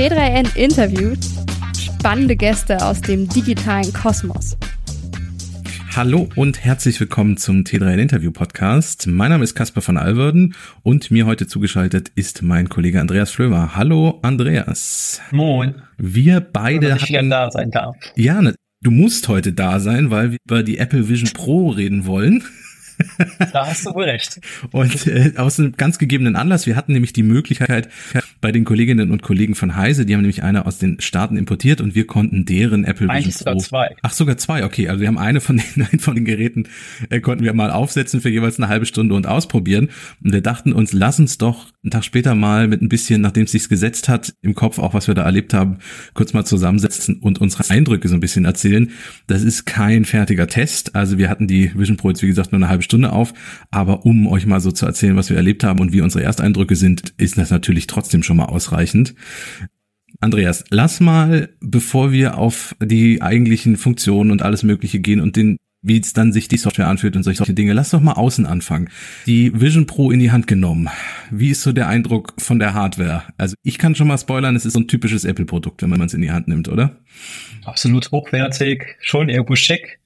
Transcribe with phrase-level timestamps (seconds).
[0.00, 1.18] T3N interviewt
[1.78, 4.56] spannende Gäste aus dem digitalen Kosmos.
[5.94, 9.06] Hallo und herzlich willkommen zum T3N Interview Podcast.
[9.06, 13.76] Mein Name ist Caspar von Alverden und mir heute zugeschaltet ist mein Kollege Andreas Flömer.
[13.76, 15.20] Hallo Andreas.
[15.32, 15.82] Moin.
[15.98, 17.94] Wir beide Dass ich wieder da sein darf.
[18.16, 22.06] Ja, ne, du musst heute da sein, weil wir über die Apple Vision Pro reden
[22.06, 22.42] wollen.
[23.52, 24.40] Da hast du wohl recht.
[24.72, 27.88] Und äh, aus einem ganz gegebenen Anlass, wir hatten nämlich die Möglichkeit
[28.40, 31.80] bei den Kolleginnen und Kollegen von Heise, die haben nämlich eine aus den Staaten importiert
[31.80, 33.60] und wir konnten deren Apple Vision Eigentlich sogar Pro.
[33.60, 33.96] zwei.
[34.02, 34.88] Ach, sogar zwei, okay.
[34.88, 36.68] Also wir haben eine von den, einen von den Geräten
[37.10, 39.88] äh, konnten wir mal aufsetzen für jeweils eine halbe Stunde und ausprobieren.
[40.24, 43.44] Und wir dachten uns, lass uns doch einen Tag später mal mit ein bisschen, nachdem
[43.44, 45.78] es sich gesetzt hat, im Kopf auch, was wir da erlebt haben,
[46.14, 48.90] kurz mal zusammensetzen und unsere Eindrücke so ein bisschen erzählen.
[49.26, 50.96] Das ist kein fertiger Test.
[50.96, 53.34] Also wir hatten die Vision Pro jetzt, wie gesagt, nur eine halbe Stunde auf.
[53.70, 56.76] Aber um euch mal so zu erzählen, was wir erlebt haben und wie unsere Ersteindrücke
[56.76, 59.14] sind, ist das natürlich trotzdem schon mal ausreichend.
[60.20, 65.56] Andreas, lass mal, bevor wir auf die eigentlichen Funktionen und alles Mögliche gehen und den,
[65.82, 68.90] wie es dann sich die Software anfühlt und solche Dinge, lass doch mal außen anfangen.
[69.26, 70.90] Die Vision Pro in die Hand genommen.
[71.30, 73.22] Wie ist so der Eindruck von der Hardware?
[73.38, 76.12] Also ich kann schon mal spoilern, es ist so ein typisches Apple-Produkt, wenn man es
[76.12, 76.98] in die Hand nimmt, oder?
[77.64, 80.00] Absolut hochwertig, schon irgendwo schick.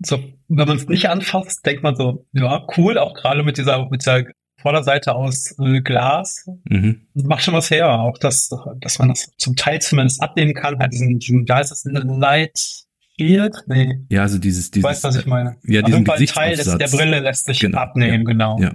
[0.00, 3.88] So, wenn man es nicht anfasst, denkt man so, ja, cool, auch gerade mit dieser,
[3.90, 4.24] mit dieser
[4.60, 6.48] Vorderseite aus äh, Glas.
[6.68, 7.06] Mhm.
[7.14, 7.88] Macht schon was her.
[7.90, 11.70] Auch das, dass man das zum Teil zumindest abnehmen kann, halt diesen, diesen, da ist
[11.70, 12.86] es Light
[13.20, 13.54] Shield?
[13.66, 14.00] Nee.
[14.08, 14.88] Ja, also dieses, dieses.
[14.88, 15.56] Weißt du, was ich meine?
[15.64, 16.88] Ja, Auf diesen jeden Fall Teil des, der.
[16.88, 18.58] Brille lässt sich Genau, abnehmen, genau.
[18.60, 18.72] Ja,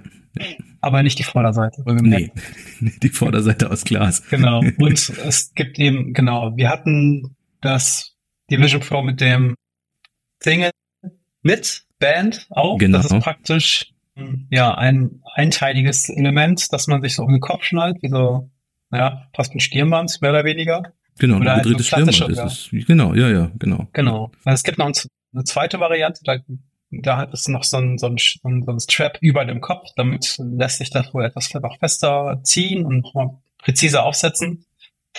[0.80, 1.82] Aber nicht die Vorderseite.
[1.86, 2.30] nee,
[2.80, 4.22] die Vorderseite aus Glas.
[4.28, 4.60] Genau.
[4.78, 8.14] Und es gibt eben, genau, wir hatten das,
[8.50, 9.56] die Vision Pro mit dem
[10.40, 10.70] Single
[11.42, 12.78] mit Band auch.
[12.78, 12.98] Genau.
[12.98, 13.92] Das ist praktisch,
[14.50, 18.50] ja, ein einteiliges Element, das man sich so um den Kopf schnallt, wie so,
[18.92, 20.92] ja, fast ein Stirnband, mehr oder weniger.
[21.18, 22.86] Genau, Oder ein halt so gedrehtes klassische, Stirnband ist es.
[22.86, 23.88] Genau, ja, ja, genau.
[23.92, 24.32] Genau.
[24.44, 26.36] Also es gibt noch eine zweite Variante, da,
[26.90, 29.60] da hat es noch so ein, so ein, so ein, so ein Strap über dem
[29.60, 34.64] Kopf, damit lässt sich das wohl etwas einfach fester ziehen und nochmal präziser aufsetzen.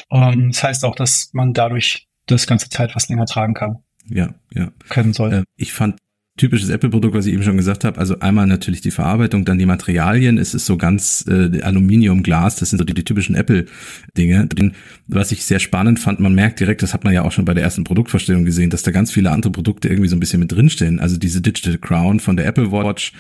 [0.09, 4.35] Um, das heißt auch, dass man dadurch das ganze Zeit was länger tragen kann, Ja,
[4.53, 4.71] ja.
[4.89, 5.33] können soll.
[5.33, 5.99] Äh, ich fand
[6.37, 9.65] typisches Apple-Produkt, was ich eben schon gesagt habe, also einmal natürlich die Verarbeitung, dann die
[9.65, 14.47] Materialien, es ist so ganz äh, Aluminium, Glas, das sind so die, die typischen Apple-Dinge.
[14.47, 14.73] Drin,
[15.07, 17.53] Was ich sehr spannend fand, man merkt direkt, das hat man ja auch schon bei
[17.53, 20.51] der ersten Produktvorstellung gesehen, dass da ganz viele andere Produkte irgendwie so ein bisschen mit
[20.51, 20.99] drinstehen.
[20.99, 23.13] Also diese Digital Crown von der Apple Watch,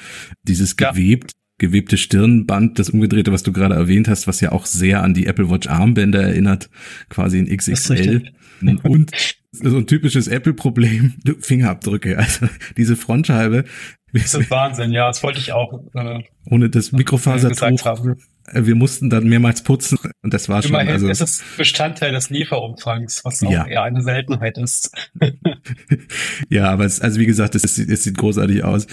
[0.43, 0.91] dieses Ja.
[0.91, 5.13] gewebt, gewebte Stirnband, das umgedrehte, was du gerade erwähnt hast, was ja auch sehr an
[5.13, 6.69] die Apple Watch Armbänder erinnert,
[7.09, 8.31] quasi in XXL.
[8.83, 9.11] Und
[9.51, 12.17] so ein typisches Apple-Problem, Fingerabdrücke.
[12.17, 13.65] Also diese Frontscheibe,
[14.13, 18.15] Das ist Wahnsinn, ja, das wollte ich auch äh, ohne das Mikrofasertuch,
[18.47, 22.13] äh, wir mussten dann mehrmals putzen und das war schon, Immerhin also ist es Bestandteil
[22.13, 23.67] des Lieferumfangs, was auch Ja.
[23.67, 24.91] eher eine Seltenheit ist.
[26.49, 28.87] ja, aber es, also wie gesagt, es, es sieht großartig aus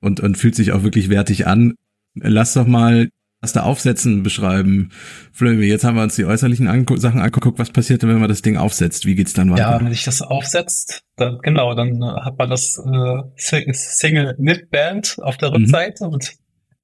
[0.00, 1.74] und, und fühlt sich auch wirklich wertig an.
[2.14, 3.08] Lass doch mal
[3.40, 4.90] das da aufsetzen beschreiben.
[5.32, 7.58] Flömi, jetzt haben wir uns die äußerlichen angu Sachen angeguckt.
[7.58, 9.04] Was passiert denn, wenn man das Ding aufsetzt?
[9.04, 9.84] Wie geht's dann Ja, weiter?
[9.84, 14.70] wenn sich das aufsetzt, dann genau, dann äh, hat man das äh, Sing- Single mit
[14.70, 15.56] Band auf der Mhm.
[15.56, 16.34] Rückseite und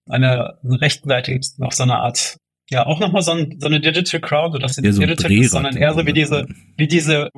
[0.09, 2.39] an der rechten Seite gibt es noch so eine Art,
[2.71, 5.51] ja, auch nochmal so, ein, so eine Digital so dass sie Ja, so digital ist,
[5.53, 6.47] sondern eher so wie diese,
[6.77, 7.29] wie diese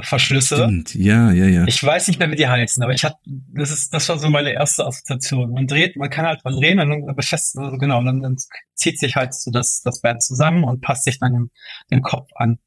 [0.00, 0.56] Reebok-Drehverschlüsse.
[0.56, 1.64] Stimmt, ja, ja, ja.
[1.66, 4.30] Ich weiß nicht mehr, wie die heißen, aber ich hatte, das ist, das war so
[4.30, 5.52] meine erste Assoziation.
[5.52, 8.36] Man dreht, man kann halt mal drehen, dann befestigt, also genau, dann, dann
[8.74, 11.50] zieht sich halt so das, das Band zusammen und passt sich dann dem,
[11.90, 12.58] dem Kopf an.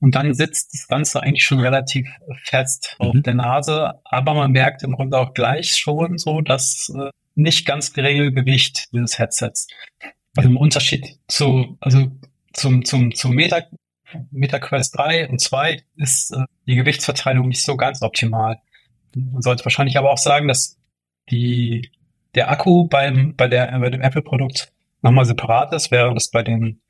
[0.00, 2.06] Und dann sitzt das Ganze eigentlich schon relativ
[2.44, 3.22] fest auf Mhm.
[3.22, 7.92] der Nase, aber man merkt im Grunde auch gleich schon so, dass äh, nicht ganz
[7.92, 9.66] geringe Gewicht dieses Headsets.
[10.36, 12.10] Also im Unterschied zu, also
[12.52, 13.62] zum, zum, zum Meta,
[14.30, 18.58] MetaQuest 3 und 2 ist äh, die Gewichtsverteilung nicht so ganz optimal.
[19.14, 20.78] Man sollte wahrscheinlich aber auch sagen, dass
[21.30, 21.90] die,
[22.34, 24.72] der Akku beim, bei der, bei dem Apple-Produkt
[25.02, 26.80] nochmal separat ist, während es bei den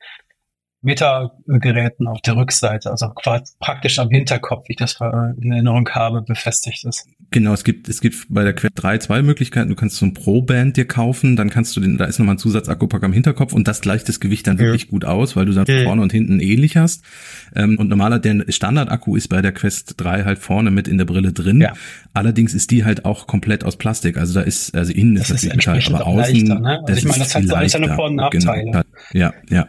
[0.81, 6.21] Meta-Geräten auf der Rückseite, also quasi praktisch am Hinterkopf, wie ich das in Erinnerung habe,
[6.21, 7.07] befestigt ist.
[7.31, 9.69] Genau, es gibt, es gibt bei der Quest 3 zwei Möglichkeiten.
[9.69, 12.39] Du kannst so ein Pro-Band dir kaufen, dann kannst du den, da ist nochmal ein
[12.39, 14.63] Zusatzakkupack am Hinterkopf und das gleicht das Gewicht dann Ja.
[14.65, 15.83] wirklich gut aus, weil du dann Ja.
[15.83, 17.03] vorne und hinten ähnlich hast.
[17.55, 21.05] Ähm, und normaler, der Standardakku ist bei der Quest 3 halt vorne mit in der
[21.05, 21.59] Brille drin.
[21.61, 21.73] Ja.
[22.13, 24.17] Allerdings ist die halt auch komplett aus Plastik.
[24.17, 26.35] Also da ist, also innen Das ist natürlich Metall, aber außen.
[26.47, 26.79] leichter, ne?
[26.87, 27.95] Also ich meine, das ist hat alles seine.
[27.95, 28.63] Vor- und Nachteile.
[28.65, 28.81] Genau.
[29.13, 29.67] Ja, ja.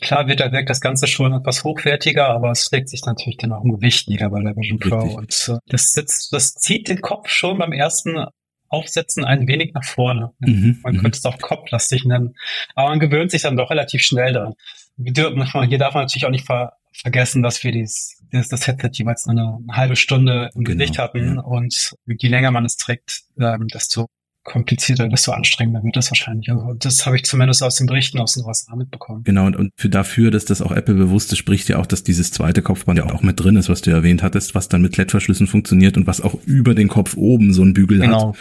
[0.00, 3.52] Klar wird, da wirkt das Ganze schon etwas hochwertiger, aber es legt sich natürlich dann
[3.52, 5.00] auch im Gewicht nieder bei der Vision Pro.
[5.00, 5.16] Richtig.
[5.48, 8.24] Und äh, das sitzt, das zieht den Kopf schon beim ersten
[8.68, 10.32] Aufsetzen ein wenig nach vorne.
[10.40, 11.00] Mhm, Man mhm.
[11.00, 12.34] könnte es auch kopflastig nennen.
[12.74, 14.54] Aber man gewöhnt sich dann doch relativ schnell dürfen-
[15.68, 19.26] Hier darf man natürlich auch nicht ver vergessen, dass wir dieses, dieses, das Headset jeweils
[19.26, 21.34] eine, eine halbe Stunde im Genau, Gesicht hatten.
[21.36, 21.40] ja.
[21.42, 24.06] Und je länger man es trägt, ähm, desto
[24.44, 26.50] komplizierter, desto anstrengender wird das wahrscheinlich.
[26.50, 29.24] Also das habe ich zumindest aus den Berichten aus den USA mitbekommen.
[29.24, 32.04] Genau, und, und für dafür, dass das auch Apple bewusst ist, spricht ja auch, dass
[32.04, 34.92] dieses zweite Kopfband ja auch mit drin ist, was du erwähnt hattest, was dann mit
[34.92, 38.28] Klettverschlüssen funktioniert und was auch über den Kopf oben so einen Bügel Genau.
[38.34, 38.36] hat.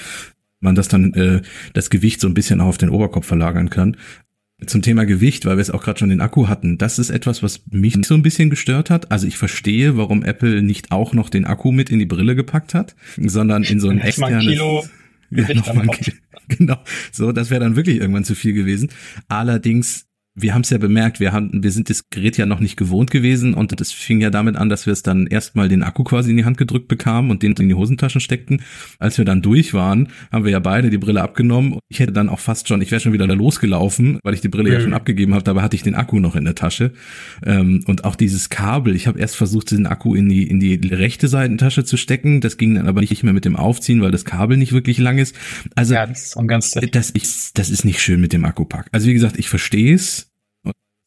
[0.60, 1.42] Man das dann äh,
[1.74, 3.98] das Gewicht so ein bisschen auch auf den Oberkopf verlagern kann.
[4.66, 7.44] Zum Thema Gewicht, weil wir es auch gerade schon den Akku hatten, das ist etwas,
[7.44, 9.12] was mich so ein bisschen gestört hat.
[9.12, 12.74] Also ich verstehe, warum Apple nicht auch noch den Akku mit in die Brille gepackt
[12.74, 14.86] hat, sondern in so ein ein externes Kilo
[15.36, 15.46] ja.
[15.92, 16.18] Kilo.
[16.48, 16.78] Genau.
[17.12, 18.92] So, das wäre dann wirklich irgendwann zu viel gewesen.
[19.28, 22.76] Allerdings, wir haben es ja bemerkt, wir haben, wir sind das Gerät ja noch nicht
[22.76, 26.04] gewohnt gewesen und das fing ja damit an, dass wir es dann erstmal den Akku
[26.04, 28.62] quasi in die Hand gedrückt bekamen und den in die Hosentaschen steckten.
[28.98, 31.78] Als wir dann durch waren, haben wir ja beide die Brille abgenommen.
[31.88, 34.50] Ich hätte dann auch fast schon, ich wäre schon wieder da losgelaufen, weil ich die
[34.50, 34.84] Brille ja Mhm.
[34.84, 36.94] schon abgegeben habe, dabei hatte ich den Akku noch in der Tasche.
[37.46, 40.76] Ähm, und auch dieses Kabel, ich habe erst versucht, den Akku in die, in die
[40.76, 42.42] rechte Seitentasche zu stecken.
[42.42, 45.20] Das ging dann aber nicht mehr mit dem Aufziehen, weil das Kabel nicht wirklich lang
[45.20, 45.36] ist.
[45.76, 46.38] Also Ja, das ist
[46.96, 48.88] das ist, das ist nicht schön mit dem Akkupack.
[48.92, 50.23] Also wie gesagt, ich verstehe es.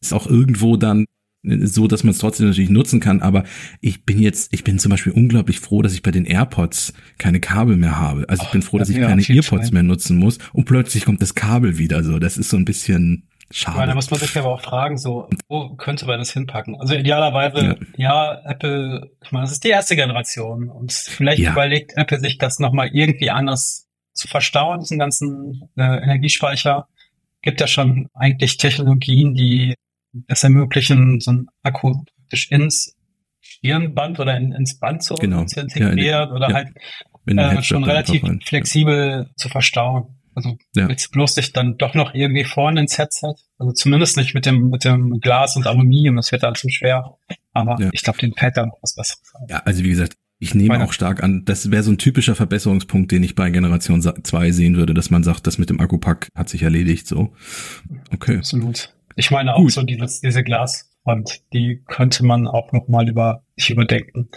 [0.07, 1.05] Ist auch irgendwo dann
[1.43, 3.23] so, dass man es trotzdem natürlich nutzen kann.
[3.23, 3.45] Aber
[3.81, 7.41] ich bin jetzt, ich bin zum Beispiel unglaublich froh, dass ich bei den AirPods keine
[7.41, 8.29] Kabel mehr habe.
[8.29, 10.39] Also ich bin froh, dass ich ja, keine Earpods mehr nutzen muss.
[10.53, 12.03] Und plötzlich kommt das Kabel wieder.
[12.03, 13.95] So, das ist so ein bisschen Ich meine, da schade.
[13.95, 16.75] muss man sich aber auch fragen, so, wo könnte man das hinpacken?
[16.81, 21.53] Also idealerweise, ja, Apple, ich meine, das ist die erste Generation und vielleicht Ja.
[21.53, 26.89] überlegt Apple sich das nochmal irgendwie anders zu verstauen, diesen ganzen äh, Energiespeicher.
[27.43, 29.75] Gibt ja schon eigentlich Technologien, die
[30.29, 32.97] es ermöglichen, so ein Akku praktisch ins
[33.41, 35.45] Stirnband oder in, ins Band zu, Genau.
[35.45, 36.55] zu Ja, integrieren die- oder ja.
[36.55, 36.69] halt
[37.27, 40.19] äh, schon relativ flexibel zu verstauen.
[40.35, 40.89] Also Ja.
[40.89, 43.35] jetzt bloß dich dann doch noch irgendwie vorne ins Headset.
[43.59, 47.17] Also zumindest nicht mit dem mit dem Glas und Aluminium, das wird dann zu schwer.
[47.53, 47.89] Aber Ja.
[47.93, 49.23] ich glaube, den fällt dann was Besseres.
[49.35, 49.47] ein.
[49.49, 52.35] Ja, also wie gesagt, ich nehme Meine- auch stark an, das wäre so ein typischer
[52.35, 56.29] Verbesserungspunkt, den ich bei Generation 2 sehen würde, dass man sagt, das mit dem Akkupack
[56.35, 57.33] hat sich erledigt, so.
[58.13, 58.37] Okay.
[58.37, 58.93] Absolut.
[59.17, 59.73] Ich meine auch Gut.
[59.73, 64.29] so dieses, diese Glasfront, die könnte man auch noch mal über sich überdenken.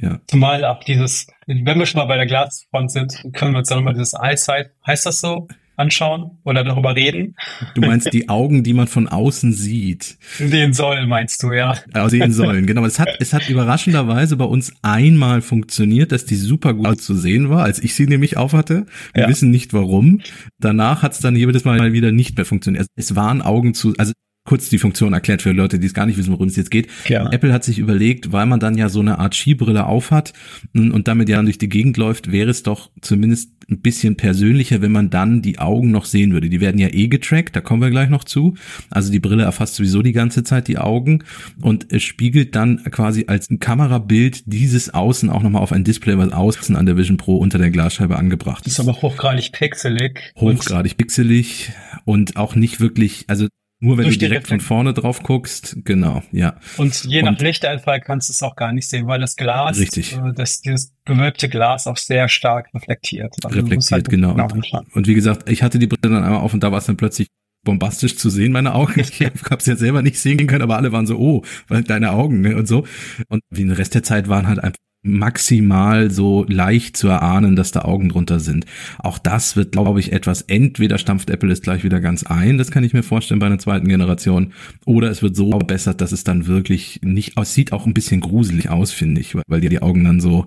[0.00, 0.20] Ja.
[0.26, 3.78] Zumal auch dieses, wenn wir schon mal bei der Glasfront sind, können wir uns dann
[3.78, 7.34] nochmal dieses Eyesight, heißt das so, anschauen oder darüber reden.
[7.74, 10.18] Du meinst die Augen, die man von außen sieht.
[10.38, 11.74] Sehen soll, meinst du, ja.
[11.94, 12.66] äh, sehen sollen.
[12.66, 17.14] Genau, es hat, es hat überraschenderweise bei uns einmal funktioniert, dass die super gut zu
[17.14, 18.86] sehen war, als ich sie nämlich aufhatte.
[19.14, 19.28] Wir Ja.
[19.28, 20.20] wissen nicht warum.
[20.58, 22.82] Danach hat es dann jedes Mal wieder nicht mehr funktioniert.
[22.82, 24.12] Also Es waren Augen zu, also
[24.44, 26.88] kurz die Funktion erklärt für Leute, die es gar nicht wissen, worum es jetzt geht.
[27.04, 27.30] Gerne.
[27.32, 30.32] Apple hat sich überlegt, weil man dann ja so eine Art Skibrille aufhat
[30.74, 34.82] und und damit ja durch die Gegend läuft, wäre es doch zumindest ein bisschen persönlicher,
[34.82, 36.48] wenn man dann die Augen noch sehen würde.
[36.50, 38.54] Die werden ja eh getrackt, da kommen wir gleich noch zu.
[38.90, 41.22] Also die Brille erfasst sowieso die ganze Zeit die Augen
[41.60, 46.18] und es spiegelt dann quasi als ein Kamerabild dieses Außen auch nochmal auf ein Display,
[46.18, 50.32] was außen an der Vision Pro unter der Glasscheibe angebracht Das ist aber hochgradig pixelig.
[50.36, 51.70] hochgradig pixelig
[52.04, 53.46] und auch nicht wirklich, also
[53.82, 56.54] nur wenn du direkt von vorne drauf guckst, genau, ja.
[56.76, 59.76] Und je nach Und- Lichteinfall kannst du es auch gar nicht sehen, weil das Glas,
[59.76, 60.16] Richtig.
[60.16, 63.34] äh, das, dieses gewölbte Glas auch sehr stark reflektiert.
[63.42, 64.34] Also du musst reflektiert, genau.
[64.34, 64.86] anschauen.
[64.94, 66.96] Und wie gesagt, ich hatte die Brille dann einmal auf und da war es dann
[66.96, 67.26] plötzlich
[67.64, 68.94] bombastisch zu sehen, meine Augen.
[69.00, 72.12] Ich habe es ja selber nicht sehen können, aber alle waren so, oh, weil deine
[72.12, 72.86] Augen ne, und so.
[73.28, 77.72] Und wie den Rest der Zeit waren halt einfach maximal so leicht zu erahnen, dass
[77.72, 78.66] da Augen drunter sind.
[78.98, 82.70] Auch das wird, glaube ich, etwas, entweder stampft Apple es gleich wieder ganz ein, das
[82.70, 84.52] kann ich mir vorstellen bei einer zweiten Generation,
[84.86, 88.70] oder es wird so verbessert, dass es dann wirklich nicht aussieht, auch ein bisschen gruselig
[88.70, 90.46] aus, finde ich, weil- dir die Augen dann so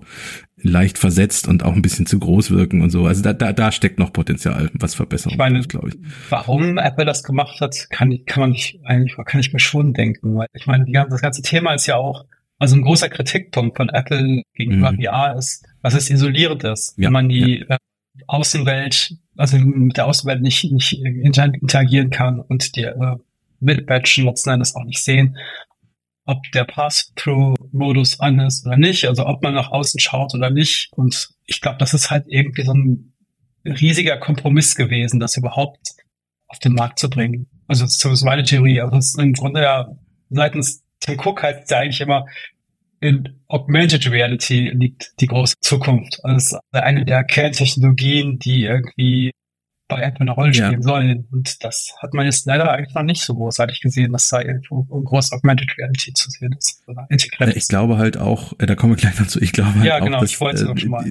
[0.60, 3.06] leicht versetzt und auch ein bisschen zu groß wirken und so.
[3.06, 5.94] Also da, da, da steckt noch Potenzial, was Verbesserung Ich meine, glaube ich.
[6.28, 10.34] Warum Apple das gemacht hat, kann, kann man nicht, eigentlich, kann ich mir schon denken,
[10.34, 12.24] weil ich meine, die ganze, das ganze Thema ist ja auch,
[12.58, 15.02] also ein großer Kritikpunkt von Apple gegenüber Mhm.
[15.02, 16.94] VR ist, dass es isolierend ist.
[16.96, 17.76] Ja, Wenn man die äh,
[18.26, 23.16] Außenwelt, also mit der Außenwelt nicht, nicht inter- interagieren kann und die äh,
[23.60, 25.36] Mitbatchen letzten Endes auch nicht sehen,
[26.24, 30.88] ob der Pass-Through-Modus an ist oder nicht, also ob man nach außen schaut oder nicht.
[30.92, 33.12] Und ich glaube, das ist halt irgendwie so ein
[33.64, 35.94] riesiger Kompromiss gewesen, das überhaupt
[36.48, 37.46] auf den Markt zu bringen.
[37.68, 38.80] Also das ist meine Theorie.
[38.80, 39.88] Also das ist im Grunde ja
[40.30, 42.26] seitens Tim Cook heißt ja eigentlich immer,
[43.00, 46.18] in Augmented Reality liegt die große Zukunft.
[46.24, 49.30] Also es ist eine der Kerntechnologien, die irgendwie
[49.88, 50.66] bei Apple eine Rolle Ja.
[50.66, 51.28] spielen sollen.
[51.30, 54.82] Und das hat man jetzt leider eigentlich noch nicht so großartig gesehen, dass da irgendwo
[54.82, 56.82] groß Augmented Reality zu sehen ist.
[57.54, 59.98] Ich glaube halt auch, äh, da kommen wir gleich noch zu, ich glaube halt Ja,
[59.98, 61.08] auch, genau, dass, ich wollte äh, schon mal.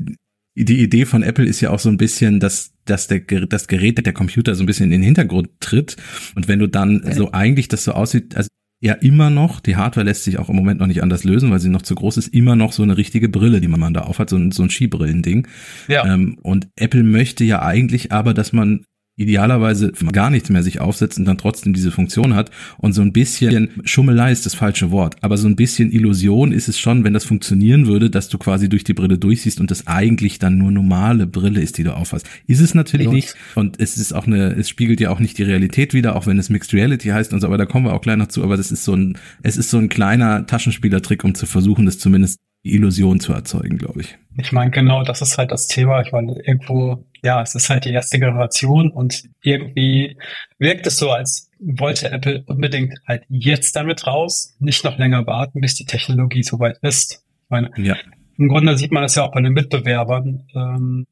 [0.55, 4.05] die Idee von Apple ist ja auch so ein bisschen, dass, dass der, das Gerät,
[4.05, 5.95] der Computer so ein bisschen in den Hintergrund tritt.
[6.35, 10.05] Und wenn du dann so eigentlich das so aussieht, also ja immer noch, die Hardware
[10.05, 12.27] lässt sich auch im Moment noch nicht anders lösen, weil sie noch zu groß ist,
[12.33, 15.47] immer noch so eine richtige Brille, die man da aufhat, so ein, so ein Skibrillending.
[15.87, 16.05] Ja.
[16.05, 18.85] Ähm, und Apple möchte ja eigentlich aber, dass man
[19.17, 22.51] idealerweise gar nichts mehr sich aufsetzt und dann trotzdem diese Funktion hat.
[22.77, 26.67] Und so ein bisschen Schummelei ist das falsche Wort, aber so ein bisschen Illusion ist
[26.67, 29.87] es schon, wenn das funktionieren würde, dass du quasi durch die Brille durchsiehst und das
[29.87, 32.27] eigentlich dann nur normale Brille ist, die du aufhast.
[32.47, 33.15] Ist es natürlich Los.
[33.15, 36.27] nicht und es ist auch eine, es spiegelt ja auch nicht die Realität wieder, auch
[36.27, 38.43] wenn es Mixed Reality heißt und so, aber da kommen wir auch gleich noch zu,
[38.43, 41.99] aber das ist so ein, es ist so ein kleiner Taschenspielertrick, um zu versuchen, das
[41.99, 44.17] zumindest die Illusion zu erzeugen, glaube ich.
[44.37, 46.01] Ich meine, genau, das ist halt das Thema.
[46.01, 50.17] Ich meine, irgendwo, ja, es ist halt die erste Generation und irgendwie
[50.57, 55.61] wirkt es so, als wollte Apple unbedingt halt jetzt damit raus, nicht noch länger warten,
[55.61, 57.23] bis die Technologie soweit ist.
[57.43, 57.95] Ich meine, ja.
[58.37, 60.47] im Grunde sieht man das ja auch bei den Mitbewerbern.
[60.55, 61.05] Ähm,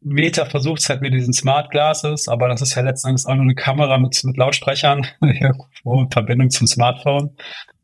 [0.00, 3.44] Meta versucht es halt mit diesen Smart Glasses, aber das ist ja letztendlich auch nur
[3.44, 7.30] eine Kamera mit, mit Lautsprechern in Verbindung zum Smartphone.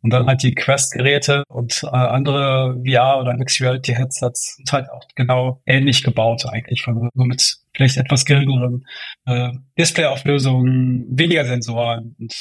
[0.05, 5.09] Und dann halt die Quest-Geräte und äh, andere VR- oder Mixed Reality-Headsets sind halt auch
[5.15, 8.87] genau ähnlich gebaut eigentlich, nur mit vielleicht etwas geringeren
[9.25, 12.35] äh, Displayauflösungen, weniger Sensoren und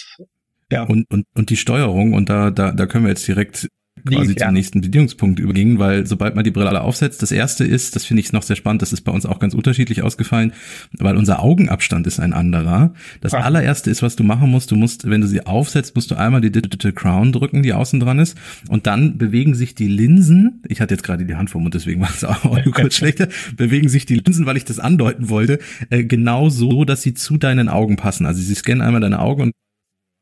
[0.74, 0.84] ja.
[0.84, 3.70] Und, und, und die Steuerung, und da, da, da können wir jetzt direkt
[4.06, 7.96] quasi zum nächsten Bedienungspunkt übergingen, weil sobald man die Brille alle aufsetzt, das erste ist,
[7.96, 10.54] das finde ich noch sehr spannend, das ist bei uns auch ganz unterschiedlich ausgefallen,
[10.98, 12.94] weil unser Augenabstand ist ein anderer.
[13.22, 13.44] Das Ach.
[13.44, 16.42] allererste ist, was du machen musst, du musst, wenn du sie aufsetzt, musst du einmal
[16.42, 18.38] die Digital Crown drücken, die außen dran ist,
[18.70, 22.02] und dann bewegen sich die Linsen, ich hatte jetzt gerade die Hand vom Mund, deswegen
[22.02, 22.42] war es auch
[22.74, 27.02] kurz schlechter, bewegen sich die Linsen, weil ich das andeuten wollte, äh, genau so, dass
[27.02, 28.26] sie zu deinen Augen passen.
[28.26, 29.54] Also sie scannen einmal deine Augen und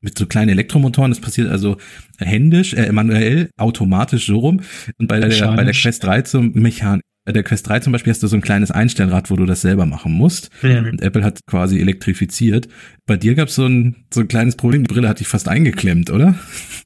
[0.01, 1.12] mit so kleinen Elektromotoren.
[1.12, 1.77] Das passiert also
[2.20, 4.62] händisch, äh, manuell, automatisch so rum.
[4.98, 8.12] Und bei der, bei der Quest 3 zum Mechan bei der Quest 3 zum Beispiel
[8.12, 10.50] hast du so ein kleines Einstellrad, wo du das selber machen musst.
[10.63, 10.79] Ja.
[10.79, 12.67] Und Apple hat quasi elektrifiziert.
[13.05, 14.84] Bei dir gab es so ein, so ein kleines Problem.
[14.84, 16.36] Die Brille hat dich fast eingeklemmt, oder?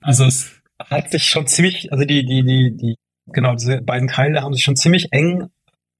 [0.02, 2.96] Also es hat sich schon ziemlich, also die, die, die, die,
[3.32, 5.48] genau, diese beiden Teile haben sich schon ziemlich eng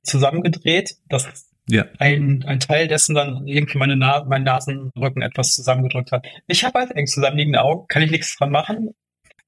[0.04, 0.98] zusammengedreht.
[1.08, 1.86] Das ja.
[2.00, 6.26] ein, ein Teil dessen dann irgendwie meine Na mein Nasenrücken etwas zusammengedrückt hat.
[6.48, 8.92] Ich habe halt eng zusammenliegende Augen, kann ich nichts dran machen.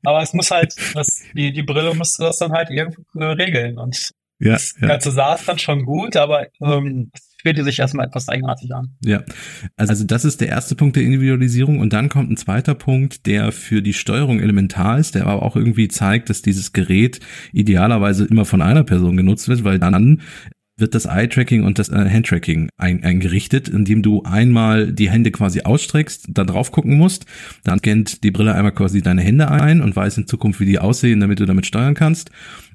[0.04, 3.78] Aber es muss halt, das, die, die Brille musste das dann halt irgendwie regeln.
[3.78, 4.88] Und ja, das ja.
[4.88, 8.96] Ganze saß dann schon gut, aber ähm, es fühlte sich erstmal etwas eigenartig an.
[9.04, 9.24] Ja,
[9.76, 13.52] also das ist der erste Punkt der Individualisierung und dann kommt ein zweiter Punkt, der
[13.52, 17.20] für die Steuerung elementar ist, der aber auch irgendwie zeigt, dass dieses Gerät
[17.52, 20.22] idealerweise immer von einer Person genutzt wird, weil dann
[20.78, 25.62] wird das Eye-Tracking und das äh, Hand-Tracking ein, eingerichtet, indem du einmal die Hände quasi
[25.62, 27.26] ausstreckst, da drauf gucken musst,
[27.64, 30.80] dann scannt die Brille einmal quasi deine Hände ein und weiß in Zukunft, wie die
[30.80, 32.30] aussehen, damit du damit steuern kannst.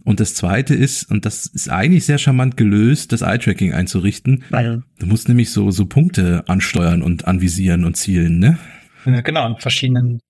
[0.05, 4.43] Und das zweite ist, und das ist eigentlich sehr charmant gelöst, das Eye-Tracking einzurichten.
[4.51, 8.59] Weil du musst nämlich so, so Punkte ansteuern und anvisieren und zielen, ne?
[9.05, 10.21] Genau, in verschiedenen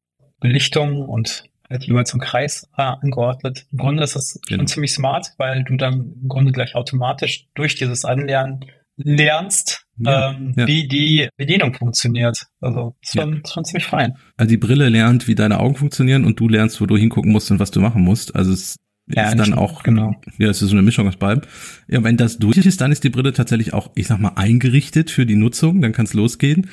[0.41, 3.67] Belichtungen und halt jeweils zum Kreis äh, angeordnet.
[3.73, 4.61] Im Grunde ist das genau.
[4.61, 8.65] schon ziemlich smart, weil du dann im Grunde gleich automatisch durch dieses Anlernen
[8.97, 10.67] lernst, ja, ähm, ja.
[10.67, 12.47] wie die Bedienung funktioniert.
[12.61, 13.51] Also ist schon, ja.
[13.51, 14.17] schon ziemlich fein.
[14.37, 17.51] Also die Brille lernt, wie deine Augen funktionieren und du lernst, wo du hingucken musst
[17.51, 18.37] und was du machen musst.
[18.37, 20.15] Also es ja, ist dann auch, genau.
[20.39, 21.43] ja, es ist so eine Mischung aus beidem.
[21.89, 25.11] Ja, wenn das durch ist, dann ist die Brille tatsächlich auch, ich sag mal, eingerichtet
[25.11, 26.69] für die Nutzung, dann kann es losgehen.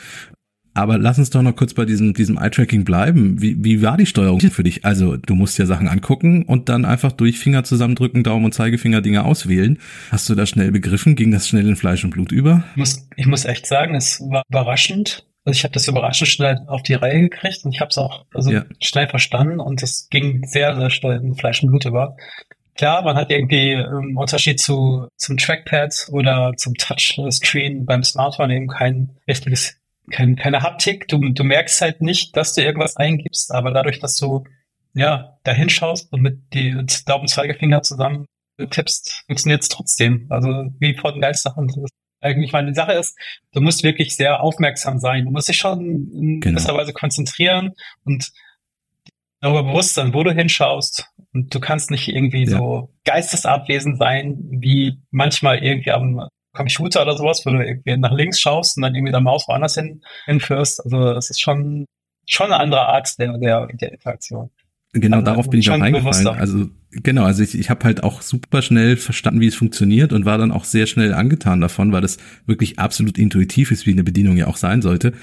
[0.79, 3.41] Aber lass uns doch noch kurz bei diesem, diesem Eye-Tracking bleiben.
[3.41, 4.85] Wie, wie war die Steuerung für dich?
[4.85, 9.01] Also, du musst ja Sachen angucken und dann einfach durch Finger zusammendrücken, Daumen und Zeigefinger
[9.01, 9.77] Dinge auswählen.
[10.09, 11.17] Hast du das schnell begriffen?
[11.17, 12.63] Ging das schnell in Fleisch und Blut über?
[12.71, 15.25] Ich muss, ich muss echt sagen, es war überraschend.
[15.43, 18.25] Also ich habe das überraschend schnell auf die Reihe gekriegt und ich habe es auch
[18.33, 18.63] also ja.
[18.81, 22.15] schnell verstanden und es ging sehr, sehr schnell in Fleisch und Blut über.
[22.75, 28.67] Klar, man hat irgendwie im Unterschied zu zum Trackpad oder zum Touchscreen beim Smartphone eben
[28.69, 29.78] kein richtiges
[30.09, 31.07] kein, keine Haptik.
[31.07, 34.43] Du, du merkst halt nicht, dass du irgendwas eingibst, aber dadurch, dass du
[34.93, 36.71] ja da hinschaust und mit die
[37.05, 38.25] Daumen und Zeigefinger zusammen
[38.69, 40.27] tippst, funktioniert es trotzdem.
[40.29, 40.49] Also
[40.79, 41.71] wie vor den Geistsachen.
[42.21, 43.17] Eigentlich meine Sache ist,
[43.53, 45.25] du musst wirklich sehr aufmerksam sein.
[45.25, 46.55] Du musst dich schon in genau.
[46.55, 47.73] gewisser Weise konzentrieren
[48.03, 48.31] und
[49.39, 51.05] darüber bewusst sein, wo du hinschaust.
[51.33, 52.57] Und du kannst nicht irgendwie ja.
[52.57, 56.27] so geistesabwesend sein, wie manchmal irgendwie am
[56.59, 59.75] Computer oder sowas, wo du irgendwie nach links schaust und dann irgendwie der Maus woanders
[59.75, 60.83] hin, hinführst.
[60.83, 61.85] Also das ist schon,
[62.27, 64.49] schon eine andere Art der, der, der Interaktion.
[64.93, 66.27] Genau, also, darauf bin ich auch eingefallen.
[66.27, 70.25] Also genau, also ich, ich habe halt auch super schnell verstanden, wie es funktioniert und
[70.25, 74.03] war dann auch sehr schnell angetan davon, weil das wirklich absolut intuitiv ist, wie eine
[74.03, 75.13] Bedienung ja auch sein sollte.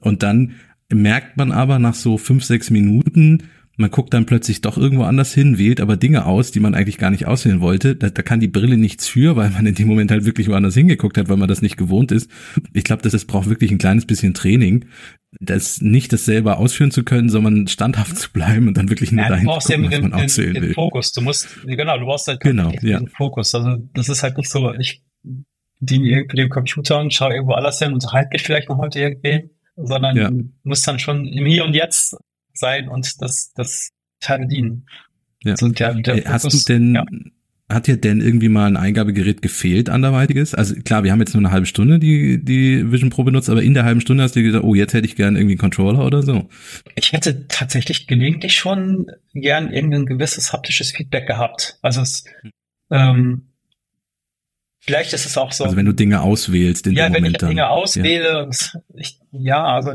[0.00, 0.56] Und dann
[0.90, 5.32] merkt man aber nach so fünf, sechs Minuten, man guckt dann plötzlich doch irgendwo anders
[5.32, 7.94] hin, wählt aber Dinge aus, die man eigentlich gar nicht auswählen wollte.
[7.96, 10.74] Da, da kann die Brille nichts für, weil man in dem Moment halt wirklich woanders
[10.74, 12.28] hingeguckt hat, weil man das nicht gewohnt ist.
[12.74, 14.86] Ich glaube, das, das braucht wirklich ein kleines bisschen Training,
[15.40, 19.22] das nicht das selber ausführen zu können, sondern standhaft zu bleiben und dann wirklich nur
[19.22, 20.68] ja, dahin brauchst gucken, ja was man den, auswählen den, will.
[20.70, 21.12] den Fokus.
[21.12, 22.98] Du musst, genau, du brauchst halt Genau, ja.
[22.98, 23.54] den Fokus.
[23.54, 25.02] Also das ist halt nicht so, ich
[25.80, 28.98] diene irgendwie dem Computer und schaue irgendwo alles hin und unterhalte mich vielleicht noch heute
[28.98, 30.30] irgendwie, sondern Ja.
[30.30, 32.16] du musst dann schon im Hier und Jetzt
[32.58, 34.86] sein und das, das Teil dienen.
[35.44, 35.52] Ja.
[35.52, 37.04] Also der, der Hast du denn, ja.
[37.68, 40.54] hat dir denn irgendwie mal ein Eingabegerät gefehlt, anderweitiges?
[40.54, 43.62] Also klar, wir haben jetzt nur eine halbe Stunde die, die Vision Pro benutzt, aber
[43.62, 45.60] in der halben Stunde hast du dir gesagt, oh, jetzt hätte ich gern irgendwie einen
[45.60, 46.48] Controller oder so.
[46.96, 51.78] Ich hätte tatsächlich gelegentlich schon gern irgendein gewisses haptisches Feedback gehabt.
[51.82, 52.24] Also es,
[52.90, 53.52] ähm,
[54.80, 55.64] vielleicht ist es auch so.
[55.64, 57.50] Also wenn du Dinge auswählst in ja, dem wenn Moment ich dann.
[57.50, 59.94] Dinge auswähle, und ich, ja, also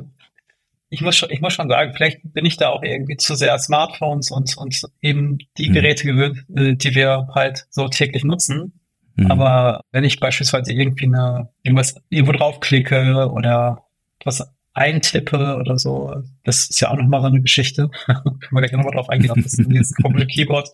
[0.94, 3.58] ich muss schon, ich muss schon sagen, vielleicht bin ich da auch irgendwie zu sehr
[3.58, 5.74] Smartphones und und eben die Mhm.
[5.74, 8.80] Geräte gewöhnt, äh, die wir halt so täglich nutzen.
[9.16, 9.32] Mhm.
[9.32, 13.86] Aber wenn ich beispielsweise irgendwie eine irgendwas irgendwo draufklicke oder
[14.24, 17.90] was eintippe oder so, das ist ja auch nochmal so eine Geschichte.
[18.06, 20.70] Können wir gleich nochmal drauf eingehen, auf das komische Keyboard.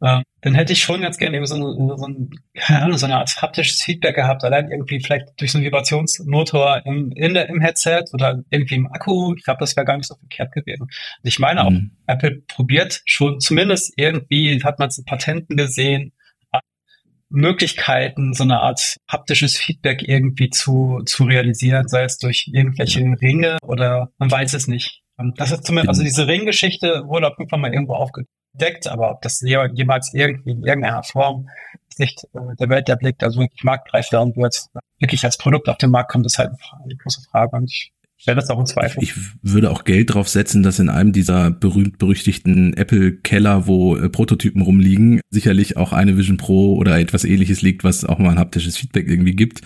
[0.00, 3.06] Äh, dann hätte ich schon ganz gerne irgendwie so, eine, so, ein, keine Ahnung, so
[3.06, 7.48] eine Art haptisches Feedback gehabt, allein irgendwie vielleicht durch so einen Vibrationsmotor im, in der,
[7.48, 9.34] im Headset oder irgendwie im Akku.
[9.36, 10.82] Ich glaube, das wäre gar nicht so verkehrt gewesen.
[10.82, 10.90] Und
[11.22, 11.90] ich meine auch, Mhm.
[12.06, 16.12] Apple probiert schon zumindest irgendwie, hat man es in Patenten gesehen,
[17.28, 23.58] Möglichkeiten, so eine Art haptisches Feedback irgendwie zu, zu realisieren, sei es durch irgendwelche Ringe
[23.62, 25.02] oder man weiß es nicht.
[25.16, 29.10] Und Das ist zumindest, also diese Ringgeschichte wurde auf jeden Fall mal irgendwo aufgedeckt, aber
[29.12, 31.48] ob das je- jemals irgendwie in irgendeiner Form
[31.98, 34.66] nicht äh, der Welt erblickt, also wirklich marktreif werden wird,
[34.98, 36.50] wirklich als Produkt auf den Markt kommt, ist halt
[36.84, 37.56] eine große Frage.
[37.56, 39.02] Und ich stelle das auch in Zweifel.
[39.02, 44.62] Ich würde auch Geld drauf setzen, dass in einem dieser berühmt-berüchtigten Apple-Keller, wo äh, Prototypen
[44.62, 48.76] rumliegen, sicherlich auch eine Vision Pro oder etwas ähnliches liegt, was auch mal ein haptisches
[48.76, 49.60] Feedback irgendwie gibt.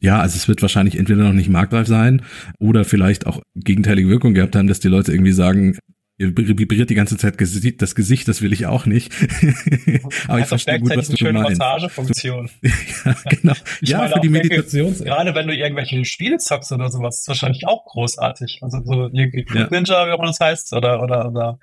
[0.00, 2.22] Ja, also es wird wahrscheinlich entweder noch nicht marktreif sein
[2.58, 5.76] oder vielleicht auch gegenteilige Wirkung gehabt haben, dass die Leute irgendwie sagen,
[6.18, 9.12] ihr vibriert die ganze Zeit das Gesicht, das will ich auch nicht.
[10.26, 11.60] Aber ich doch verstehe gut, was du eine schöne meinst.
[11.60, 12.50] Massagefunktion.
[13.04, 13.54] ja, genau.
[13.80, 14.94] Ich ja, meine für die Meditation.
[14.94, 18.58] Gerade wenn du irgendwelche Spiele zockst oder sowas, ist wahrscheinlich auch großartig.
[18.62, 19.68] Also so irgendwie Ja.
[19.70, 21.58] Ninja, wie auch immer das heißt, oder, oder, oder.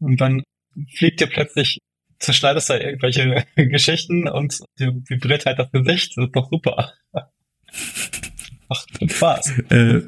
[0.00, 0.42] Und dann
[0.94, 1.78] fliegt dir plötzlich,
[2.18, 6.12] zerschneidest da irgendwelche Geschichten und dir vibriert halt das Gesicht.
[6.16, 6.92] Das ist doch super.
[8.70, 9.58] Ach, Spaß.
[9.70, 10.00] Äh,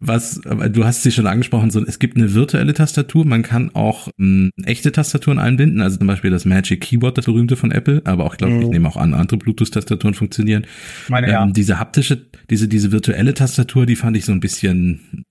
[0.00, 4.08] was, du hast sie schon angesprochen, so, es gibt eine virtuelle Tastatur, man kann auch
[4.16, 8.24] mh, echte Tastaturen einbinden, also zum Beispiel das Magic Keyboard, das berühmte von Apple, aber
[8.24, 8.62] auch, ich glaube, Mhm.
[8.62, 10.66] ich nehme auch an, andere Bluetooth-Tastaturen funktionieren.
[11.08, 11.44] Meine, ja.
[11.44, 15.24] Ähm, diese haptische, diese, diese virtuelle Tastatur, die fand ich so ein bisschen,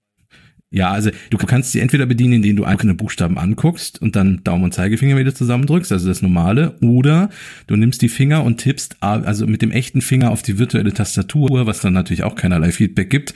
[0.71, 4.65] ja, also du kannst sie entweder bedienen, indem du einzelne Buchstaben anguckst und dann Daumen
[4.65, 7.32] und Zeigefinger wieder zusammendrückst, also das normale, oder
[7.65, 11.65] du nimmst die Finger und tippst also mit dem echten Finger auf die virtuelle Tastatur,
[11.65, 13.34] was dann natürlich auch keinerlei Feedback gibt.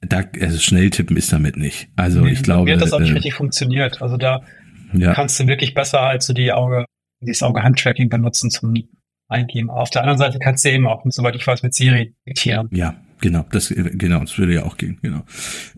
[0.00, 1.88] Da, also schnell tippen ist damit nicht.
[1.96, 4.00] Also Nee, ich glaube, Mir hat das auch nicht äh, richtig funktioniert.
[4.00, 4.42] Also da
[4.92, 6.84] ja, kannst du wirklich besser als du die Auge,
[7.20, 8.74] dieses Auge-Hand-Tracking benutzen zum
[9.28, 9.70] Eingeben.
[9.70, 12.68] Auf der anderen Seite kannst du eben auch, soweit ich weiß, mit Siri diktieren.
[12.70, 15.24] ja, genau, das, genau, das würde ja auch gehen, genau.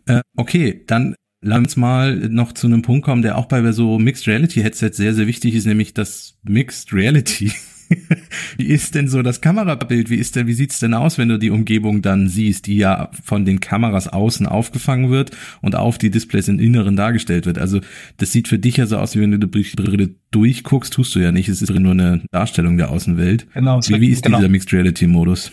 [0.06, 3.98] Äh, okay, dann lass uns mal noch zu einem Punkt kommen, der auch bei so
[3.98, 7.52] Mixed Reality Headsets sehr, sehr wichtig ist, nämlich das Mixed Reality.
[8.56, 10.10] wie ist denn so das Kamerabild?
[10.10, 13.10] Wie ist denn, wie sieht's denn aus, wenn du die Umgebung dann siehst, die ja
[13.22, 15.30] von den Kameras außen aufgefangen wird
[15.62, 17.58] und auf die Displays im Inneren dargestellt wird?
[17.58, 17.80] Also,
[18.18, 21.20] das sieht für dich ja so aus, wie wenn du die Brille durchguckst, tust du
[21.20, 21.48] ja nicht.
[21.48, 23.46] Es ist nur eine Darstellung der Außenwelt.
[23.54, 23.80] Genau.
[23.86, 24.38] Wie, wie ist genau.
[24.38, 25.50] dieser Mixed Reality Modus?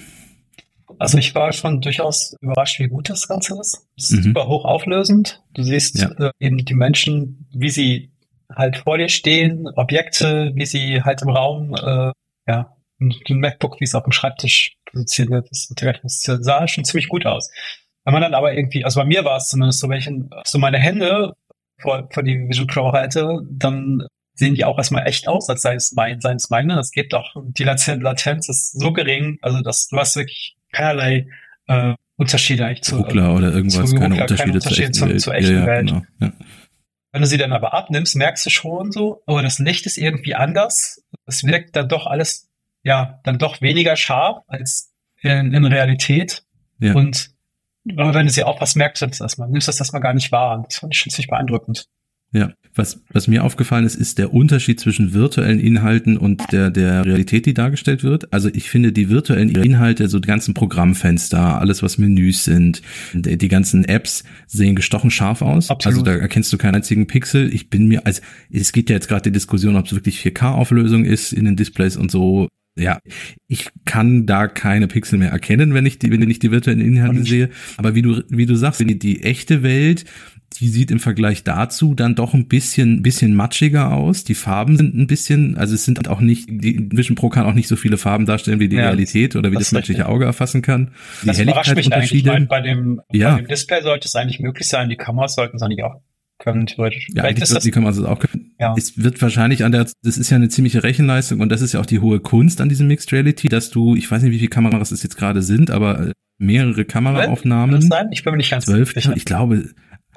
[1.00, 3.88] Also ich war schon durchaus überrascht, wie gut das Ganze ist.
[3.98, 4.24] Es ist Mhm.
[4.24, 5.42] super hochauflösend.
[5.56, 6.12] Du siehst Ja.
[6.12, 8.12] äh, eben die Menschen, wie sie
[8.54, 12.12] halt vor dir stehen, Objekte, wie sie halt im Raum, äh,
[12.52, 16.00] ja, ein MacBook, wie es auf dem Schreibtisch positioniert wird.
[16.04, 17.50] Das, das sah schon ziemlich gut aus.
[18.04, 20.10] Wenn man dann aber irgendwie, also bei mir war es zumindest so, wenn ich
[20.46, 21.34] so meine Hände
[21.80, 25.76] vor, vor die Vision Pro halte, dann sehen die auch erstmal echt aus, als sei
[25.76, 26.76] es mein, seien es meine.
[26.76, 27.36] Das geht doch.
[27.36, 31.28] Die Laten- Latenz ist so gering, also dass du hast wirklich keinerlei
[31.68, 32.98] äh, Unterschiede eigentlich zu.
[32.98, 35.22] Ruckler oder irgendwas, zu keine Ruckler, Unterschiede, keine zur Unterschiede echten Welt.
[35.22, 35.88] zur echten ja, Welt.
[35.88, 36.34] Genau, ja.
[37.12, 40.34] Wenn du sie dann aber abnimmst, merkst du schon so, oh, das Licht ist irgendwie
[40.34, 41.01] anders.
[41.32, 42.50] Es wirkt dann doch alles,
[42.84, 46.44] ja, dann doch weniger scharf als in, in Realität.
[46.80, 46.94] Ja.
[46.94, 47.32] Und
[47.86, 50.64] wenn du sie aufpasst, merkst du das erstmal, nimmst das erstmal gar nicht wahr.
[50.68, 51.88] Das fand ich schon ziemlich beeindruckend.
[52.34, 57.06] Ja, was, was mir aufgefallen ist, ist der Unterschied zwischen virtuellen Inhalten und der, der
[57.06, 58.32] Realität, die dargestellt wird.
[58.32, 62.82] Also ich finde die virtuellen Inhalte, so die ganzen Programmfenster, alles was Menüs sind,
[63.14, 65.70] die, die ganzen Apps sehen gestochen scharf aus.
[65.70, 65.98] Absolut.
[65.98, 67.54] Also da erkennst du keinen einzigen Pixel.
[67.54, 71.04] Ich bin mir, also es geht ja jetzt gerade die Diskussion, ob es wirklich 4K-Auflösung
[71.04, 72.48] ist in den Displays und so.
[72.80, 73.00] Ja,
[73.50, 77.26] ich kann da keine Pixel mehr erkennen, wenn ich die, wenn ich die virtuellen Inhalte
[77.26, 77.50] sehe.
[77.76, 80.06] Aber wie du, wie du sagst, die, die echte Welt,
[80.54, 84.24] die sieht im Vergleich dazu dann doch ein bisschen, bisschen matschiger aus.
[84.24, 87.54] Die Farben sind ein bisschen, also es sind auch nicht, die Vision Pro kann auch
[87.54, 90.26] nicht so viele Farben darstellen wie die ja, Realität oder wie das, das menschliche Auge
[90.26, 90.92] erfassen kann.
[91.24, 92.26] Die das überrascht mich eigentlich.
[92.26, 93.36] Meine, bei dem, ja.
[93.36, 96.02] bei dem Display sollte es eigentlich möglich sein, die Kameras sollten es eigentlich auch
[96.42, 97.08] können, theoretisch.
[97.14, 98.54] Ja, eigentlich ist das, die Kameras auch können.
[98.60, 98.74] Ja.
[98.78, 101.80] Es wird wahrscheinlich an der, das ist ja eine ziemliche Rechenleistung und das ist ja
[101.80, 104.50] auch die hohe Kunst an diesem Mixed Reality, dass du, ich weiß nicht, wie viele
[104.50, 107.80] Kameras es jetzt gerade sind, aber äh, mehrere Kameraaufnahmen.
[107.80, 108.08] Kann das sein?
[108.12, 109.14] Ich bin mir nicht ganz zwölf, sicher.
[109.16, 109.70] Ich glaube,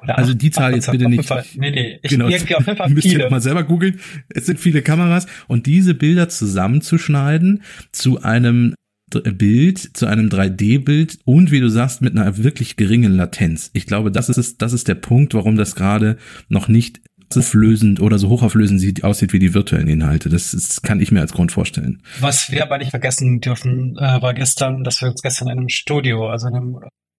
[0.05, 1.25] oder also die Zahl jetzt bitte nicht.
[1.25, 3.23] Fall, nee, nee, ich genau, irgendwie auf jeden Fall müsst viele.
[3.23, 3.99] ihr mal selber googeln.
[4.29, 8.75] Es sind viele Kameras und diese Bilder zusammenzuschneiden zu einem
[9.09, 13.69] Bild, zu einem 3D-Bild und wie du sagst, mit einer wirklich geringen Latenz.
[13.73, 16.17] Ich glaube, das ist, das ist der Punkt, warum das gerade
[16.49, 17.01] noch nicht
[17.35, 20.29] auflösend oder so hochauflösend sieht, aussieht wie die virtuellen Inhalte.
[20.29, 22.01] Das, das kann ich mir als Grund vorstellen.
[22.19, 25.69] Was wir aber nicht vergessen dürfen, äh, war gestern, dass wir uns gestern in einem
[25.69, 26.77] Studio, also in einem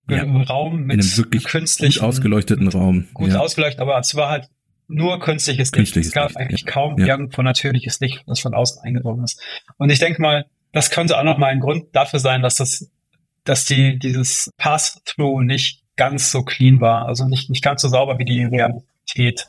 [0.09, 0.23] ja.
[0.23, 3.09] Raum mit in einem wirklich künstlich ausgeleuchteten Raum.
[3.15, 3.41] Gut ja.
[3.41, 4.49] ausgeleuchtet, aber es war halt
[4.89, 5.75] nur künstliches Licht.
[5.75, 6.71] Künstliches es gab Licht, eigentlich ja.
[6.71, 7.07] kaum ja.
[7.07, 9.41] irgendwo natürliches Licht, das von außen eingedrungen ist.
[9.79, 12.91] Und ich denke mal, das könnte auch noch mal ein Grund dafür sein, dass das,
[13.45, 18.19] dass die dieses Pass-through nicht ganz so clean war, also nicht nicht ganz so sauber
[18.19, 19.49] wie die Realität.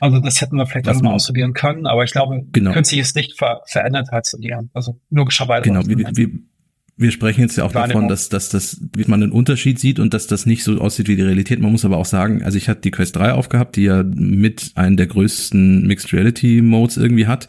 [0.00, 2.72] Also das hätten wir vielleicht auch mal ausprobieren können, aber ich glaube, genau.
[2.72, 5.62] künstliches Licht ver verändert halt so die, also logischerweise.
[5.62, 6.28] Genau, wir, wir,
[6.96, 10.14] wir sprechen jetzt ja auch davon, dass, dass das, wie man einen Unterschied sieht und
[10.14, 11.60] dass das nicht so aussieht wie die Realität.
[11.60, 14.72] Man muss aber auch sagen, also ich hatte die Quest 3 aufgehabt, die ja mit
[14.76, 17.48] einem der größten Mixed Reality Modes irgendwie hat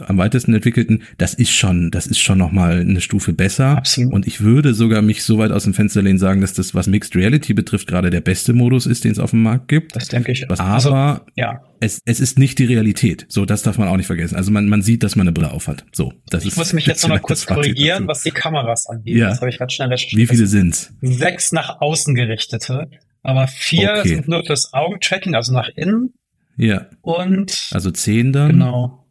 [0.00, 3.78] am weitesten entwickelten, das ist schon, das ist schon nochmal eine Stufe besser.
[3.78, 4.12] Absolut.
[4.12, 6.86] Und ich würde sogar mich so weit aus dem Fenster lehnen sagen, dass das, was
[6.86, 9.96] Mixed Reality betrifft, gerade der beste Modus ist, den es auf dem Markt gibt.
[9.96, 10.44] Das denke ich.
[10.50, 10.90] Aber also,
[11.34, 11.62] ja.
[11.80, 13.26] es, es ist nicht die Realität.
[13.28, 14.36] So, das darf man auch nicht vergessen.
[14.36, 15.84] Also man, man sieht, dass man eine Brille aufhat.
[15.92, 16.54] So, das ich ist.
[16.54, 19.16] Ich muss mich jetzt noch mal kurz korrigieren, was die Kameras angeht.
[19.16, 19.28] Ja.
[19.28, 20.20] Das habe ich gerade schnell recherchiert.
[20.20, 20.92] Wie viele sind's?
[21.00, 22.90] Sechs nach außen gerichtete,
[23.22, 24.08] aber vier okay.
[24.08, 26.12] sind nur fürs Augentracking, also nach innen.
[26.58, 26.86] Ja.
[27.02, 28.52] Und also zehn dann.
[28.52, 29.05] Genau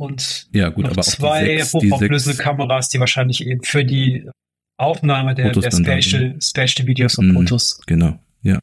[0.00, 4.26] und ja, gut, aber zwei hochauflösende Kameras, die wahrscheinlich eben für die
[4.78, 7.82] Aufnahme der, der Spatial, Spatial Videos und mm, Fotos.
[7.86, 8.60] Genau, ja.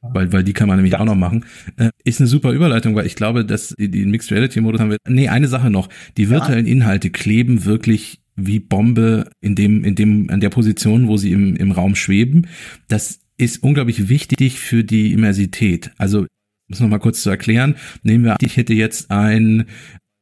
[0.00, 1.00] Weil, weil die kann man nämlich ja.
[1.00, 1.44] auch noch machen.
[1.76, 4.90] Äh, ist eine super Überleitung, weil ich glaube, dass die, die Mixed Reality Modus haben
[4.90, 4.96] wir.
[5.06, 5.88] Nee, eine Sache noch.
[6.16, 6.72] Die virtuellen ja.
[6.72, 11.54] Inhalte kleben wirklich wie Bombe in dem, in dem, an der Position, wo sie im,
[11.54, 12.48] im Raum schweben.
[12.88, 15.92] Das ist unglaublich wichtig für die Immersität.
[15.98, 16.26] Also, um
[16.68, 19.66] es nochmal kurz zu erklären, nehmen wir, ich hätte jetzt ein,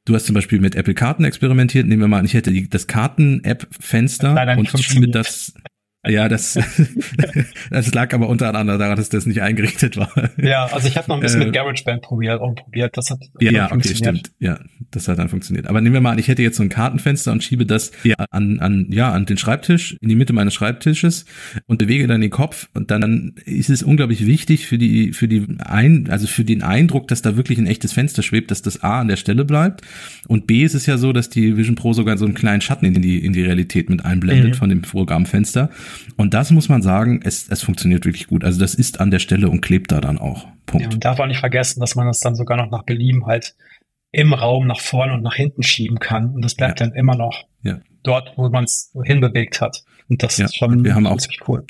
[0.09, 1.87] Du hast zum Beispiel mit Apple Karten experimentiert.
[1.87, 5.53] Nehmen wir mal an, ich hätte die, das Karten-App-Fenster und schiebe das
[6.07, 6.59] ja, das,
[7.71, 10.11] das lag aber unter anderem daran, dass das nicht eingerichtet war.
[10.37, 12.97] Ja, also ich habe noch ein bisschen äh, mit GarageBand probiert und probiert.
[12.97, 14.31] Das hat ja, okay, stimmt.
[14.39, 14.61] Ja,
[14.93, 15.67] das hat dann funktioniert.
[15.67, 17.91] Aber nehmen wir mal an, ich hätte jetzt so ein Kartenfenster und schiebe das
[18.31, 21.25] an, an, ja, an den Schreibtisch, in die Mitte meines Schreibtisches
[21.67, 25.47] und bewege dann den Kopf und dann ist es unglaublich wichtig für die, für die
[25.59, 29.01] ein, also für den Eindruck, dass da wirklich ein echtes Fenster schwebt, dass das A
[29.01, 29.83] an der Stelle bleibt
[30.29, 32.87] und B ist es ja so, dass die Vision Pro sogar so einen kleinen Schatten
[32.87, 34.55] in die, in die Realität mit einblendet mhm.
[34.55, 35.71] von dem Programmfenster.
[36.17, 38.45] Und das muss man sagen, es, es funktioniert wirklich gut.
[38.45, 40.47] Also das ist an der Stelle und klebt da dann auch.
[40.67, 40.87] Punkt.
[40.87, 43.55] Ja, und darf auch nicht vergessen, dass man das dann sogar noch nach Belieben halt
[44.13, 46.35] im Raum nach vorne und nach hinten schieben kann.
[46.35, 46.87] Und das bleibt ja.
[46.87, 47.79] dann immer noch ja.
[48.03, 49.85] dort, wo man es hinbewegt hat.
[50.09, 50.47] Und das ja.
[50.47, 51.65] ist schon wir haben auch cool.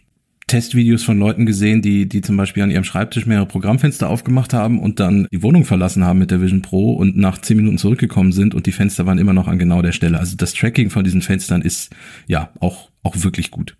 [0.48, 4.81] Testvideos von Leuten gesehen, die, die zum Beispiel an ihrem Schreibtisch mehrere Programmfenster aufgemacht haben
[4.81, 8.33] und dann die Wohnung verlassen haben mit der Vision Pro und nach zehn Minuten zurückgekommen
[8.33, 10.18] sind und die Fenster waren immer noch an genau der Stelle.
[10.18, 11.94] Also das Tracking von diesen Fenstern ist
[12.26, 13.76] ja auch, auch wirklich gut.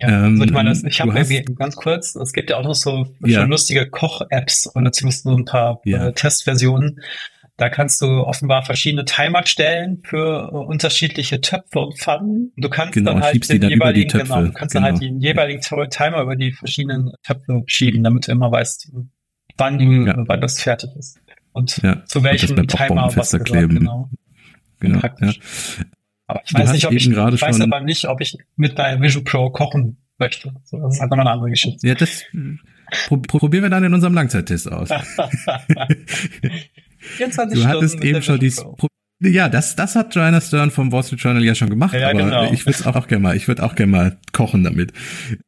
[0.00, 3.06] Ja, ähm, ich meine, ich habe irgendwie ganz kurz, es gibt ja auch noch so
[3.24, 3.44] ja.
[3.44, 6.08] lustige Koch-Apps oder zumindest so ein paar ja.
[6.08, 7.00] äh, Testversionen.
[7.56, 12.52] Da kannst du offenbar verschiedene Timer stellen für äh, unterschiedliche Töpfe und Pfannen.
[12.56, 14.86] Du kannst genau, dann halt den dann jeweiligen, genau, du kannst genau.
[14.86, 18.92] dann halt den jeweiligen Timer über die verschiedenen Töpfe schieben, damit du immer weißt,
[19.56, 20.14] wann, du, ja.
[20.16, 21.18] wann das fertig ist.
[21.52, 23.80] Und zu welchem Timer was kleben.
[23.80, 24.10] genau.
[24.78, 25.00] Genau.
[25.20, 25.32] Ja.
[26.28, 29.24] Aber ich weiß nicht, ob ich, ich weiß aber nicht, ob ich mit deiner Vision
[29.24, 30.52] Pro kochen möchte.
[30.64, 31.86] So, das ist halt noch eine andere Geschichte.
[31.86, 32.24] Ja, das
[33.08, 34.90] probieren wir dann in unserem Langzeittest aus.
[36.98, 38.64] 24 du hattest eben schon dieses
[39.22, 42.18] Ja, das, das hat Joanna Stern vom Wall Street Journal ja schon gemacht, ja, aber
[42.18, 42.52] genau.
[42.52, 44.92] ich würde auch, auch gerne mal, ich würde auch gerne mal kochen damit.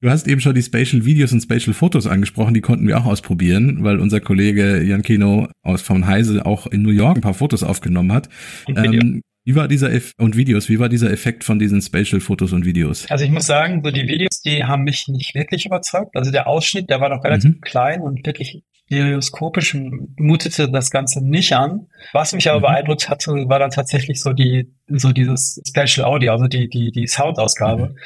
[0.01, 3.05] Du hast eben schon die Spatial Videos und Spatial Fotos angesprochen, die konnten wir auch
[3.05, 7.35] ausprobieren, weil unser Kollege Jan Kino aus von Heise auch in New York ein paar
[7.35, 8.31] Fotos aufgenommen hat.
[8.69, 12.53] Ähm, wie war dieser Eff und Videos, wie war dieser Effekt von diesen Spatial Fotos
[12.53, 13.11] und Videos?
[13.11, 16.15] Also ich muss sagen, so die Videos, die haben mich nicht wirklich überzeugt.
[16.15, 17.61] Also der Ausschnitt, der war doch relativ mhm.
[17.63, 19.77] klein und wirklich stereoskopisch
[20.19, 21.87] mutete das Ganze nicht an.
[22.13, 22.65] Was mich aber mhm.
[22.65, 27.07] beeindruckt hatte, war dann tatsächlich so die, so dieses Special Audio, also die, die, die
[27.07, 27.91] Soundausgabe.
[27.91, 27.97] Mhm.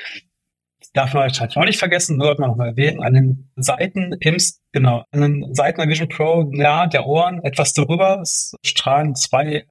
[0.92, 4.36] Darf man wahrscheinlich auch nicht vergessen, nur man noch mal erwähnen, an den Seiten im,
[4.70, 9.64] genau, an den Seiten der Vision Pro, ja, der Ohren, etwas darüber, es strahlen zwei,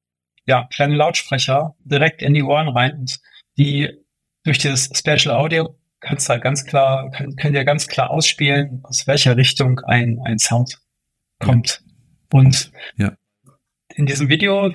[0.46, 3.20] ja, kleine Lautsprecher direkt in die Ohren rein und
[3.58, 3.90] die
[4.44, 8.82] durch dieses Special Audio kannst du halt ganz klar, können, können dir ganz klar ausspielen,
[8.84, 10.80] aus welcher Richtung ein, ein Sound
[11.40, 11.82] kommt.
[12.32, 13.14] Und ja.
[13.96, 14.74] in diesem Video,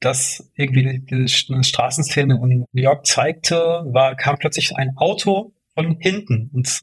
[0.00, 6.50] das irgendwie die Straßenszene in New York zeigte, war, kam plötzlich ein Auto von hinten
[6.52, 6.80] und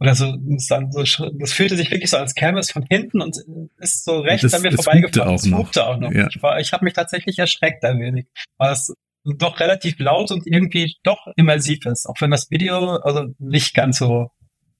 [0.00, 3.36] oder so, das fühlte sich wirklich so, als käme es von hinten und
[3.78, 5.34] ist so recht das, an mir vorbeigefahren.
[5.34, 6.10] Es fugte auch noch.
[6.10, 6.26] Ja.
[6.28, 10.46] Ich, war, ich habe mich tatsächlich erschreckt ein wenig, weil es doch relativ laut und
[10.46, 14.30] irgendwie doch immersiv ist, auch wenn das Video also nicht ganz so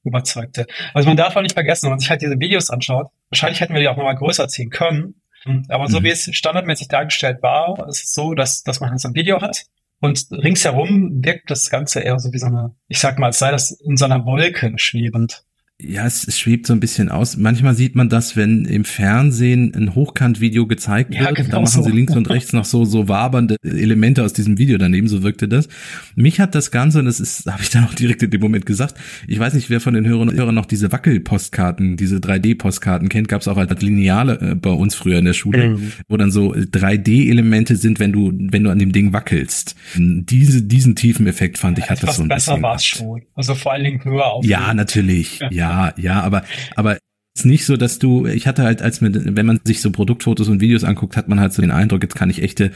[0.05, 0.67] überzeugte.
[0.95, 3.75] Also man darf auch nicht vergessen, wenn man sich halt diese Videos anschaut, wahrscheinlich hätten
[3.75, 5.21] wir die auch nochmal größer ziehen können.
[5.69, 6.05] Aber so mhm.
[6.05, 9.43] wie es standardmäßig dargestellt war, ist es so, dass, dass man halt so ein Video
[9.43, 9.67] hat
[10.01, 13.51] und ringsherum wirkt das Ganze eher so wie so eine, ich sag mal, als sei
[13.51, 15.45] das in so einer Wolke schwebend.
[15.83, 17.37] Ja, es, es schwebt so ein bisschen aus.
[17.37, 21.37] Manchmal sieht man das, wenn im Fernsehen ein Hochkant-Video gezeigt ja, wird.
[21.37, 21.83] Genau da machen so.
[21.83, 25.49] sie links und rechts noch so, so wabernde Elemente aus diesem Video daneben, so wirkte
[25.49, 25.69] das.
[26.17, 28.67] Mich hat das Ganze, und das ist, habe ich dann auch direkt in dem Moment
[28.67, 28.95] gesagt,
[29.27, 33.41] ich weiß nicht, wer von den Hörern, Hörern noch diese Wackel-Postkarten, diese 3D-Postkarten kennt, gab
[33.41, 35.93] es auch als Lineale äh, bei uns früher in der Schule, mhm.
[36.09, 39.77] wo dann so 3D-Elemente sind, wenn du, wenn du an dem Ding wackelst.
[39.97, 42.55] Diese, diesen tiefen Effekt fand ich, hat das so ein bisschen.
[42.55, 43.23] besser war es schon.
[43.35, 44.45] Also vor allen Dingen höher auf.
[44.45, 45.41] Ja, natürlich.
[45.51, 45.70] ja.
[45.70, 46.45] Ja, ja, aber,
[46.77, 46.99] aber
[47.41, 50.49] ist nicht so, dass du, ich hatte halt, als mir, wenn man sich so Produktfotos
[50.49, 52.73] und Videos anguckt, hat man halt so den Eindruck, jetzt kann ich echte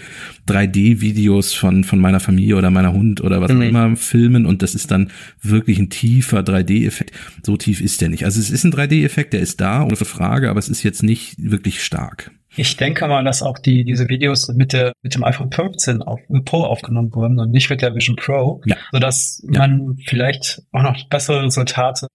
[0.49, 3.63] 3D-Videos von, von meiner Familie oder meiner Hund oder was auch mhm.
[3.63, 5.11] immer filmen und das ist dann
[5.43, 7.13] wirklich ein tiefer 3D-Effekt.
[7.43, 8.25] So tief ist der nicht.
[8.25, 11.35] Also es ist ein 3D-Effekt, der ist da, ohne Frage, aber es ist jetzt nicht
[11.39, 12.31] wirklich stark.
[12.57, 16.21] Ich denke mal, dass auch die, diese Videos mit der, mit dem iPhone 15 auf,
[16.45, 18.77] Pro aufgenommen wurden und nicht mit der Vision Pro, ja.
[18.93, 19.59] sodass ja.
[19.59, 22.07] man vielleicht auch noch bessere Resultate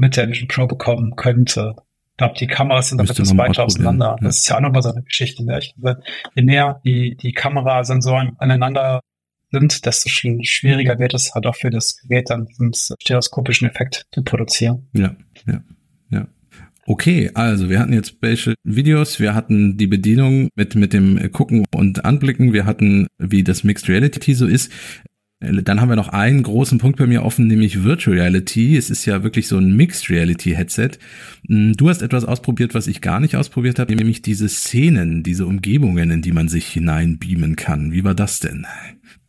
[0.00, 1.74] mit der Vision Pro bekommen könnte.
[2.12, 4.16] Ich glaube, die Kameras sind damit etwas weiter auseinander.
[4.20, 4.26] Ja.
[4.26, 5.44] Das ist ja auch nochmal so eine Geschichte.
[5.44, 5.58] Ne?
[5.58, 5.74] Ich,
[6.34, 9.00] je näher die, die Kamerasensoren aneinander
[9.50, 14.22] sind, desto schwieriger wird es halt auch für das Gerät dann diesen stereoskopischen Effekt zu
[14.22, 14.88] produzieren.
[14.92, 15.60] Ja, ja,
[16.10, 16.28] ja.
[16.86, 21.64] Okay, also wir hatten jetzt Spatial Videos, wir hatten die Bedienung mit, mit dem Gucken
[21.74, 24.72] und Anblicken, wir hatten, wie das Mixed Reality so ist.
[25.40, 28.76] Dann haben wir noch einen großen Punkt bei mir offen, nämlich Virtual Reality.
[28.76, 30.90] Es ist ja wirklich so ein Mixed Reality Headset.
[31.48, 35.46] Hm, du hast etwas ausprobiert, was ich gar nicht ausprobiert habe, nämlich diese Szenen, diese
[35.46, 37.92] Umgebungen, in die man sich hineinbeamen kann.
[37.92, 38.66] Wie war das denn?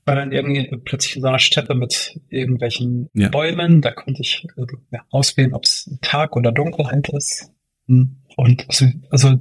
[0.06, 3.30] war dann irgendwie plötzlich in so einer Steppe mit irgendwelchen ja.
[3.30, 3.82] Bäumen.
[3.82, 7.52] Da konnte ich äh, ja, auswählen, ob es Tag oder Dunkelheit ist.
[7.88, 8.18] Hm.
[8.36, 9.40] Und also, also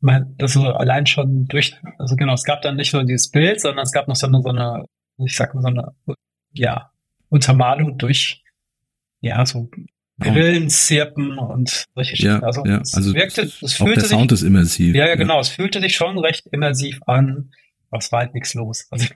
[0.00, 3.84] man, also allein schon durch, also genau, es gab dann nicht nur dieses Bild, sondern
[3.84, 4.84] es gab noch so eine, so eine
[5.24, 5.94] ich sag mal so eine,
[6.52, 6.90] ja,
[7.28, 8.42] Untermalung durch,
[9.20, 9.70] ja, so
[10.18, 12.80] Grillen, Zirpen und solche ja, Also, ja.
[12.80, 14.94] es also wirkte, es fühlte der sich, Sound ist immersiv.
[14.94, 17.50] Ja, ja, genau, es fühlte sich schon recht immersiv an,
[17.90, 18.88] aber es war halt nichts los.
[18.92, 19.08] Also,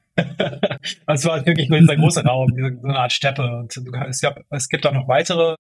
[1.07, 3.43] es war halt wirklich nur dieser große Raum, so eine Art Steppe.
[3.43, 3.77] Und
[4.09, 5.57] es, gab, es gibt auch noch weitere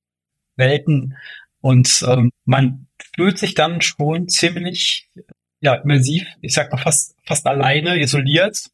[0.56, 1.16] Welten
[1.60, 5.10] und ähm, man fühlt sich dann schon ziemlich
[5.60, 8.70] ja, immersiv, ich sag mal fast, fast alleine, isoliert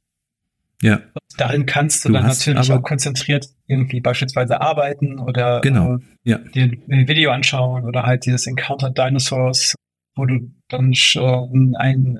[0.80, 1.00] ja.
[1.36, 5.96] Darin kannst du, du dann natürlich auch konzentriert irgendwie beispielsweise arbeiten oder genau.
[5.96, 6.38] äh, ja.
[6.38, 9.74] dir ein Video anschauen oder halt dieses Encounter Dinosaurs,
[10.14, 12.18] wo du dann schon einen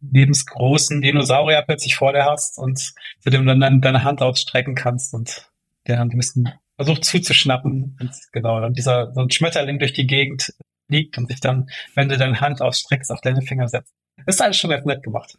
[0.00, 5.12] lebensgroßen Dinosaurier plötzlich vor dir hast und zu dem dann, dann deine Hand ausstrecken kannst
[5.12, 5.50] und
[5.86, 10.06] der dann ein bisschen versucht zuzuschnappen und genau, dann dieser so ein Schmetterling durch die
[10.06, 10.52] Gegend
[10.88, 13.92] liegt und sich dann, wenn du deine Hand ausstreckst, auf deine Finger setzt.
[14.24, 15.36] Das ist alles schon ganz nett gemacht.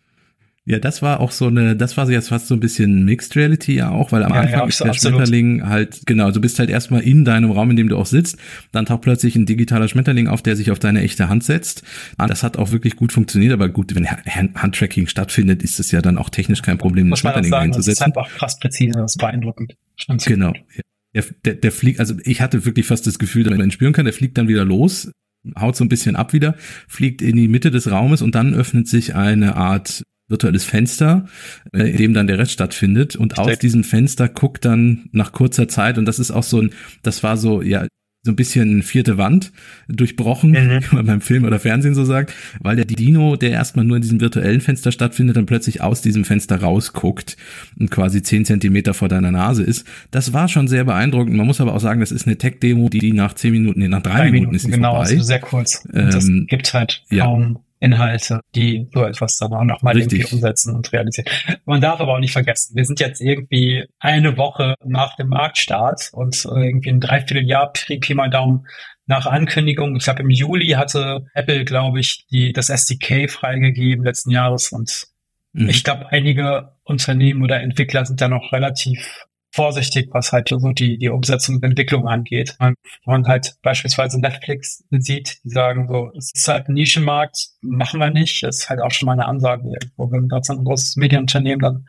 [0.66, 3.74] Ja, das war auch so eine, das war jetzt fast so ein bisschen Mixed Reality
[3.76, 5.18] ja auch, weil am ja, Anfang ja, ist der absolut.
[5.18, 8.38] Schmetterling halt, genau, du bist halt erstmal in deinem Raum, in dem du auch sitzt,
[8.72, 11.84] dann taucht plötzlich ein digitaler Schmetterling auf, der sich auf deine echte Hand setzt.
[12.18, 16.02] Ah, das hat auch wirklich gut funktioniert, aber gut, wenn Handtracking stattfindet, ist es ja
[16.02, 17.90] dann auch technisch kein Problem, einen Schmetterling sagen, einzusetzen.
[17.90, 19.76] Das ist einfach krass präzise, das ist beeindruckend.
[20.26, 20.54] Genau.
[21.16, 23.94] Der, der, der fliegt, also ich hatte wirklich fast das Gefühl, dass man ihn spüren
[23.94, 25.12] kann, der fliegt dann wieder los,
[25.58, 26.56] haut so ein bisschen ab wieder,
[26.88, 31.28] fliegt in die Mitte des Raumes und dann öffnet sich eine Art virtuelles Fenster,
[31.74, 33.16] äh, in dem dann der Rest stattfindet.
[33.16, 36.72] Und aus diesem Fenster guckt dann nach kurzer Zeit, und das ist auch so ein,
[37.04, 37.86] das war so, ja,
[38.22, 39.54] so ein bisschen vierte Wand
[39.88, 40.82] durchbrochen, mhm.
[40.92, 44.02] wie man beim Film oder Fernsehen so sagt, weil der Dino, der erstmal nur in
[44.02, 47.38] diesem virtuellen Fenster stattfindet, dann plötzlich aus diesem Fenster rausguckt
[47.80, 49.88] und quasi zehn Zentimeter vor deiner Nase ist.
[50.12, 51.36] Das war schon sehr beeindruckend.
[51.36, 54.02] Man muss aber auch sagen, das ist eine Tech-Demo, die nach zehn Minuten, nee, nach
[54.02, 55.10] drei, drei Minuten, Minuten, ist die genau, vorbei.
[55.10, 55.88] Genau, also sehr kurz.
[55.94, 57.62] Ähm, das gibt halt kaum ja.
[57.80, 61.28] Inhalte, die so etwas dann auch nochmal irgendwie umsetzen und realisieren.
[61.66, 66.10] Man darf aber auch nicht vergessen, wir sind jetzt irgendwie eine Woche nach dem Marktstart
[66.12, 68.66] und irgendwie ein Dreivierteljahr, Pi mal Daumen,
[69.06, 69.96] nach Ankündigung.
[69.96, 75.08] Ich glaube, im Juli hatte Apple, glaube ich, die, das SDK freigegeben letzten Jahres und
[75.54, 75.70] mhm.
[75.70, 80.98] ich glaube, einige Unternehmen oder Entwickler sind da noch relativ vorsichtig, was halt so die,
[80.98, 82.56] die Umsetzung und Entwicklung angeht.
[82.60, 88.00] Man, man halt beispielsweise Netflix sieht, die sagen so, es ist halt ein Nischenmarkt, machen
[88.00, 88.44] wir nicht.
[88.44, 89.64] Das ist halt auch schon mal eine Ansage,
[89.98, 91.86] wo wenn so ein großes Medienunternehmen dann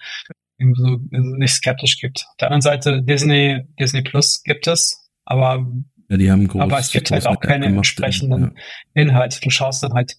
[0.59, 2.27] irgendwie so nicht skeptisch gibt.
[2.29, 5.67] Auf der anderen Seite Disney, Disney Plus gibt es, aber,
[6.09, 8.55] ja, die haben groß, aber es gibt halt auch keine entsprechenden
[8.95, 9.03] ja.
[9.03, 9.41] Inhalte.
[9.41, 10.17] Du schaust dann halt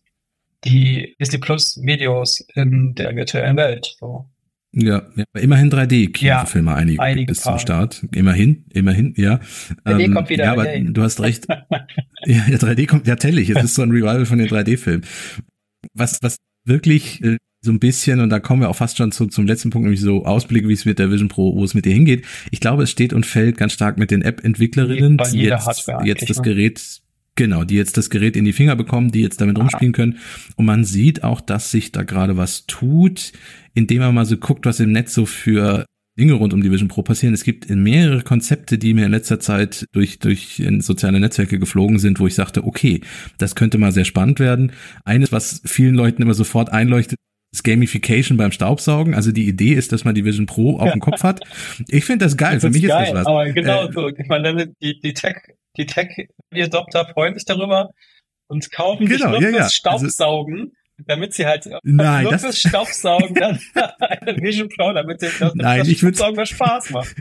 [0.63, 3.95] die Disney Plus Videos in der virtuellen Welt.
[3.99, 4.29] So.
[4.73, 8.05] Ja, ja immerhin 3D-Kinofilme ja, einige, einige bis zum Start.
[8.15, 9.39] Immerhin, immerhin, ja.
[9.85, 10.45] 3D ähm, kommt wieder.
[10.45, 10.85] Ja, aber yay.
[10.91, 11.47] du hast recht.
[12.25, 13.49] ja, 3D kommt, ja, tellig.
[13.49, 15.03] Es ist so ein Revival von den 3D-Filmen.
[15.93, 19.27] Was, was wirklich äh, so ein bisschen, und da kommen wir auch fast schon zu,
[19.27, 21.85] zum letzten Punkt, nämlich so Ausblick, wie es mit der Vision Pro, wo es mit
[21.85, 22.25] dir hingeht.
[22.49, 25.67] Ich glaube, es steht und fällt ganz stark mit den App-Entwicklerinnen, die jetzt,
[26.03, 26.43] jetzt das ne?
[26.43, 27.01] Gerät
[27.35, 30.17] Genau, die jetzt das Gerät in die Finger bekommen, die jetzt damit rumspielen können.
[30.57, 33.31] Und man sieht auch, dass sich da gerade was tut,
[33.73, 35.85] indem man mal so guckt, was im Netz so für
[36.19, 37.33] Dinge rund um die Vision Pro passieren.
[37.33, 42.19] Es gibt mehrere Konzepte, die mir in letzter Zeit durch, durch soziale Netzwerke geflogen sind,
[42.19, 43.01] wo ich sagte, okay,
[43.37, 44.73] das könnte mal sehr spannend werden.
[45.05, 47.17] Eines, was vielen Leuten immer sofort einleuchtet,
[47.53, 49.13] ist Gamification beim Staubsaugen.
[49.13, 51.41] Also die Idee ist, dass man die Vision Pro auf dem Kopf hat.
[51.87, 52.55] Ich finde das geil.
[52.55, 53.27] Das Für mich geil, ist das was.
[53.27, 54.09] Aber genau äh, so.
[54.09, 55.37] Ich meine, die, die Tech
[55.77, 57.91] die Tech-Adopter freuen sich darüber
[58.47, 59.63] und kaufen genau, sich nur ja, ja.
[59.63, 60.59] Also Staubsaugen.
[60.59, 60.71] Also,
[61.07, 63.59] damit sie halt Nein, nur das Staubsaugen dann
[64.41, 67.15] Vision Pro, damit das, Nein, das ich Staubsaugen mehr Spaß macht.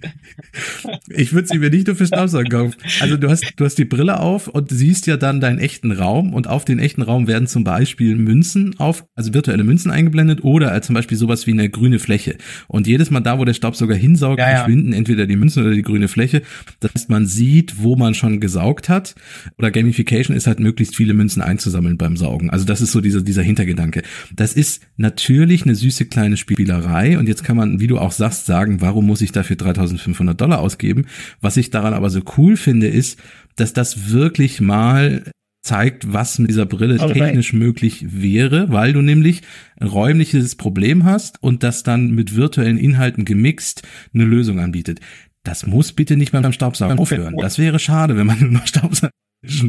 [1.09, 2.75] ich würde sie mir nicht nur für Staubsaugen kaufen.
[3.01, 6.35] Also du hast, du hast die Brille auf und siehst ja dann deinen echten Raum
[6.35, 10.73] und auf den echten Raum werden zum Beispiel Münzen auf, also virtuelle Münzen eingeblendet oder
[10.73, 12.37] als zum Beispiel sowas wie eine grüne Fläche.
[12.69, 14.57] Und jedes Mal da, wo der Staubsauger hinsaugt, ja, ja.
[14.57, 16.43] verschwinden entweder die Münzen oder die grüne Fläche.
[16.81, 19.15] Das heißt, man sieht, wo man schon gesaugt hat.
[19.59, 22.51] Oder Gamification ist halt möglichst viele Münzen einzusammeln beim Saugen.
[22.51, 24.03] Also das ist so dieser, dieser Hintergrund Hintergedanke.
[24.35, 28.47] Das ist natürlich eine süße kleine Spielerei und jetzt kann man, wie du auch sagst,
[28.47, 31.07] sagen, warum muss ich dafür 3500 Dollar ausgeben?
[31.41, 33.19] Was ich daran aber so cool finde, ist,
[33.57, 35.25] dass das wirklich mal
[35.63, 39.43] zeigt, was mit dieser Brille technisch möglich wäre, weil du nämlich
[39.79, 43.83] ein räumliches Problem hast und das dann mit virtuellen Inhalten gemixt
[44.15, 45.01] eine Lösung anbietet.
[45.43, 47.37] Das muss bitte nicht beim Staubsaugen aufhören.
[47.39, 49.13] Das wäre schade, wenn man nur noch Staubsaugen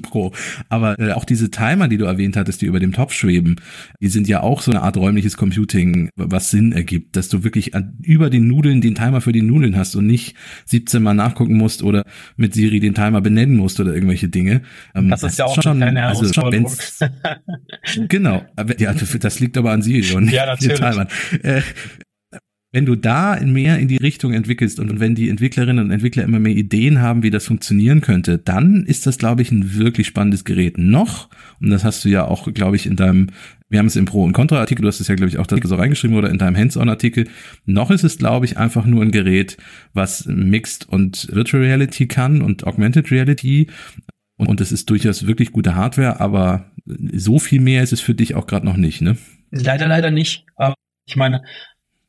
[0.02, 0.34] Pro.
[0.70, 3.56] Aber äh, auch diese Timer, die du erwähnt hattest, die über dem Topf schweben,
[4.02, 7.74] die sind ja auch so eine Art räumliches Computing, was Sinn ergibt, dass du wirklich
[7.74, 11.56] an, über den Nudeln den Timer für die Nudeln hast und nicht 17 Mal nachgucken
[11.56, 12.04] musst oder
[12.36, 14.62] mit Siri den Timer benennen musst oder irgendwelche Dinge.
[14.94, 16.26] Ähm, das, das ist ja auch schon eine also,
[18.10, 18.44] Genau,
[18.78, 20.80] ja, das liegt aber an Siri und ja, natürlich.
[20.80, 21.08] den Timern.
[21.44, 21.62] Äh,
[22.74, 26.40] wenn du da mehr in die Richtung entwickelst und wenn die Entwicklerinnen und Entwickler immer
[26.40, 30.46] mehr Ideen haben, wie das funktionieren könnte, dann ist das, glaube ich, ein wirklich spannendes
[30.46, 30.78] Gerät.
[30.78, 31.30] Noch,
[31.60, 33.28] und das hast du ja auch, glaube ich, in deinem,
[33.68, 35.58] wir haben es im Pro- und Contra-Artikel, du hast es ja, glaube ich, auch da
[35.62, 37.28] so reingeschrieben oder in deinem Hands-on-Artikel,
[37.66, 39.58] noch ist es, glaube ich, einfach nur ein Gerät,
[39.94, 43.68] was Mixed und Virtual Reality kann und Augmented Reality.
[44.38, 48.16] Und, und es ist durchaus wirklich gute Hardware, aber so viel mehr ist es für
[48.16, 49.18] dich auch gerade noch nicht, ne?
[49.52, 50.46] Leider, leider nicht.
[50.56, 50.74] Aber
[51.06, 51.44] ich meine,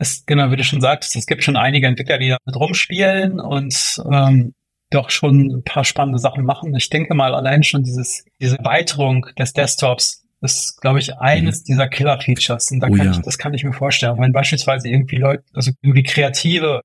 [0.02, 4.02] es, genau, wie du schon sagtest, es gibt schon einige Entwickler, die damit rumspielen und
[4.10, 4.54] ähm,
[4.90, 6.74] doch schon ein paar spannende Sachen machen.
[6.76, 11.64] Ich denke mal, allein schon dieses, diese Erweiterung des Desktops ist, glaube ich, eines mhm.
[11.64, 12.70] dieser Killer-Features.
[12.72, 13.12] Und da oh, kann ja.
[13.12, 14.18] ich, das kann ich mir vorstellen.
[14.18, 16.82] Wenn beispielsweise irgendwie Leute, also irgendwie Kreative,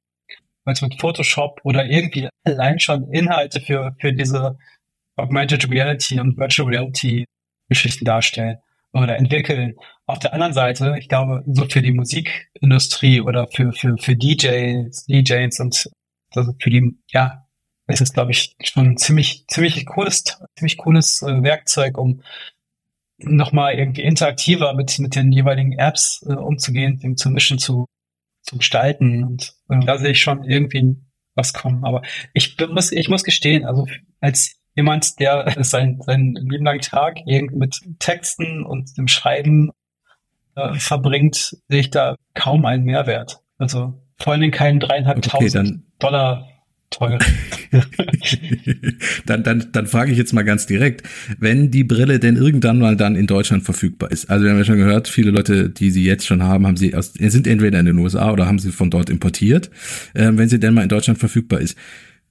[0.64, 4.58] also mit Photoshop oder irgendwie allein schon Inhalte für, für diese
[5.16, 7.26] Augmented Reality und Virtual Reality
[7.68, 8.60] Geschichten darstellen
[8.94, 9.76] oder entwickeln.
[10.06, 15.06] Auf der anderen Seite, ich glaube, so für die Musikindustrie oder für, für, für DJs,
[15.06, 15.90] DJs und
[16.36, 17.48] also für die, ja,
[17.88, 20.24] es ist, glaube ich, schon ziemlich, ziemlich cooles,
[20.58, 22.22] ziemlich cooles äh, Werkzeug, um
[23.18, 27.86] nochmal irgendwie interaktiver mit, mit den jeweiligen Apps äh, umzugehen, zu mischen, zu,
[28.42, 29.24] zu gestalten.
[29.24, 30.98] Und äh, da sehe ich schon irgendwie
[31.34, 31.86] was kommen.
[31.86, 32.02] Aber
[32.34, 33.88] ich muss, ich muss gestehen, also
[34.20, 39.72] als jemand, der sein, seinen lieben langen Tag irgendwie mit Texten und dem Schreiben
[40.56, 43.42] äh, verbringt, sehe ich da kaum einen Mehrwert.
[43.58, 46.48] Also vor allen Dingen keinen dreieinhalbtausend okay, Dollar
[46.90, 47.20] teuer.
[49.26, 51.04] dann, dann, dann frage ich jetzt mal ganz direkt,
[51.38, 54.30] wenn die Brille denn irgendwann mal dann in Deutschland verfügbar ist.
[54.30, 56.96] Also wir haben ja schon gehört, viele Leute, die sie jetzt schon haben, haben sie
[56.96, 59.70] aus, sind entweder in den USA oder haben sie von dort importiert,
[60.14, 61.78] äh, wenn sie denn mal in Deutschland verfügbar ist.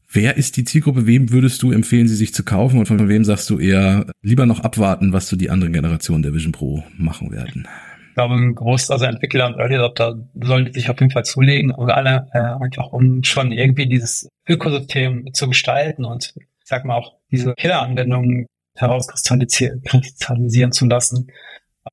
[0.09, 1.07] Wer ist die Zielgruppe?
[1.07, 2.79] Wem würdest du empfehlen, sie sich zu kaufen?
[2.79, 6.33] Und von wem sagst du eher lieber noch abwarten, was so die anderen Generationen der
[6.33, 7.67] Vision Pro machen werden?
[8.09, 11.71] Ich glaube, ein Großteil also Entwickler und Early Adopter sollen sich auf jeden Fall zulegen,
[11.71, 16.95] und alle äh, einfach um schon irgendwie dieses Ökosystem zu gestalten und ich sag mal
[16.95, 21.31] auch diese Killer-Anwendungen herauskristallisieren zu lassen.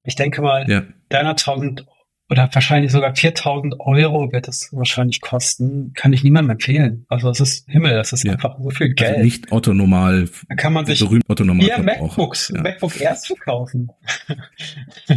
[0.03, 0.84] Ich denke mal, ja.
[1.11, 1.86] 300.000
[2.30, 7.05] oder wahrscheinlich sogar 4000 Euro wird es wahrscheinlich kosten, kann ich niemandem empfehlen.
[7.09, 8.34] Also es ist Himmel, das ist ja.
[8.34, 9.09] einfach so viel also Geld.
[9.11, 10.30] Also nicht autonormal.
[10.49, 12.61] Da kann man sich berühmt autonormal hier MacBooks, ja.
[12.61, 13.91] MacBook erst zu kaufen.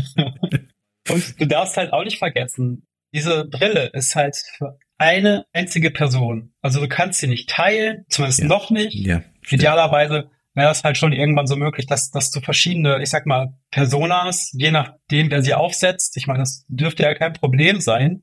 [1.08, 6.52] Und du darfst halt auch nicht vergessen, diese Brille ist halt für eine einzige Person.
[6.60, 8.46] Also du kannst sie nicht teilen, zumindest ja.
[8.46, 8.94] noch nicht.
[8.94, 13.26] Ja, Idealerweise wäre es halt schon irgendwann so möglich, dass, dass du verschiedene, ich sag
[13.26, 18.22] mal, Personas, je nachdem, wer sie aufsetzt, ich meine, das dürfte ja kein Problem sein,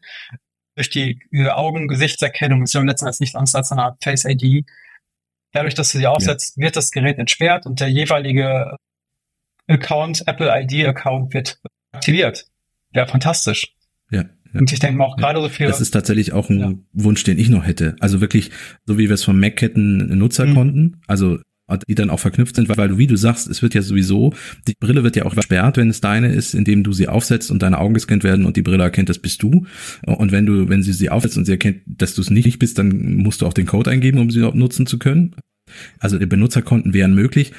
[0.76, 4.66] durch die Augen-Gesichtserkennung, ist ja letztendlich nichts anderes als eine Art Face-ID.
[5.52, 6.64] Dadurch, dass du sie aufsetzt, ja.
[6.64, 8.76] wird das Gerät entsperrt und der jeweilige
[9.68, 11.60] Account, Apple ID-Account wird
[11.92, 12.48] aktiviert.
[12.94, 13.76] Ja, fantastisch.
[14.10, 14.26] Ja.
[14.54, 14.60] Ja.
[14.60, 15.68] Und ich denke mal auch gerade so viel.
[15.68, 16.74] Das ist tatsächlich auch ein ja.
[16.94, 17.96] Wunsch, den ich noch hätte.
[18.00, 18.52] Also wirklich,
[18.86, 20.84] so wie wir es vom Mac hätten, Nutzerkonten.
[20.84, 21.02] Mhm.
[21.08, 21.40] Also
[21.88, 24.34] die dann auch verknüpft sind, weil du, wie du sagst, es wird ja sowieso,
[24.68, 27.62] die Brille wird ja auch versperrt, wenn es deine ist, indem du sie aufsetzt und
[27.62, 29.66] deine Augen gescannt werden und die Brille erkennt, das bist du.
[30.06, 32.78] Und wenn du, wenn sie sie aufsetzt und sie erkennt, dass du es nicht bist,
[32.78, 35.36] dann musst du auch den Code eingeben, um sie nutzen zu können.
[36.00, 37.54] Also die Benutzerkonten wären möglich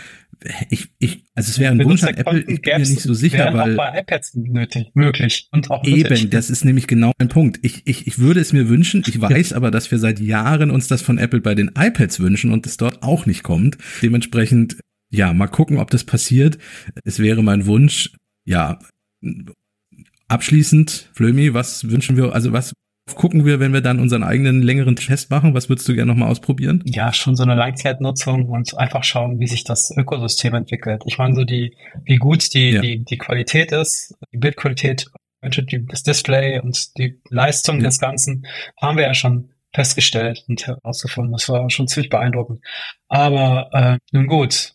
[0.70, 3.52] ich, ich, also es wäre ein Wunsch an Apple, ich bin mir nicht so sicher,
[3.54, 6.30] weil auch bei iPads nötig, möglich und auch eben, nötig.
[6.30, 7.60] das ist nämlich genau ein Punkt.
[7.62, 9.02] Ich, ich, ich würde es mir wünschen.
[9.06, 12.52] Ich weiß aber, dass wir seit Jahren uns das von Apple bei den iPads wünschen
[12.52, 13.78] und es dort auch nicht kommt.
[14.02, 14.76] Dementsprechend,
[15.10, 16.58] ja, mal gucken, ob das passiert.
[17.04, 18.12] Es wäre mein Wunsch,
[18.44, 18.78] ja.
[20.28, 22.72] Abschließend, Flömi, was wünschen wir, also was
[23.14, 25.55] gucken wir, wenn wir dann unseren eigenen längeren Test machen?
[25.55, 26.82] Was würdest du gerne nochmal ausprobieren?
[26.86, 31.02] Ja, schon so eine Langzeitnutzung und einfach schauen, wie sich das Ökosystem entwickelt.
[31.07, 32.80] Ich meine, so die, wie gut die, ja.
[32.80, 35.07] die, die Qualität ist, die Bildqualität,
[35.42, 37.84] das Display und die Leistung ja.
[37.84, 38.46] des Ganzen
[38.80, 41.32] haben wir ja schon festgestellt und herausgefunden.
[41.32, 42.64] Das war schon ziemlich beeindruckend.
[43.09, 44.74] Aber äh, nun gut,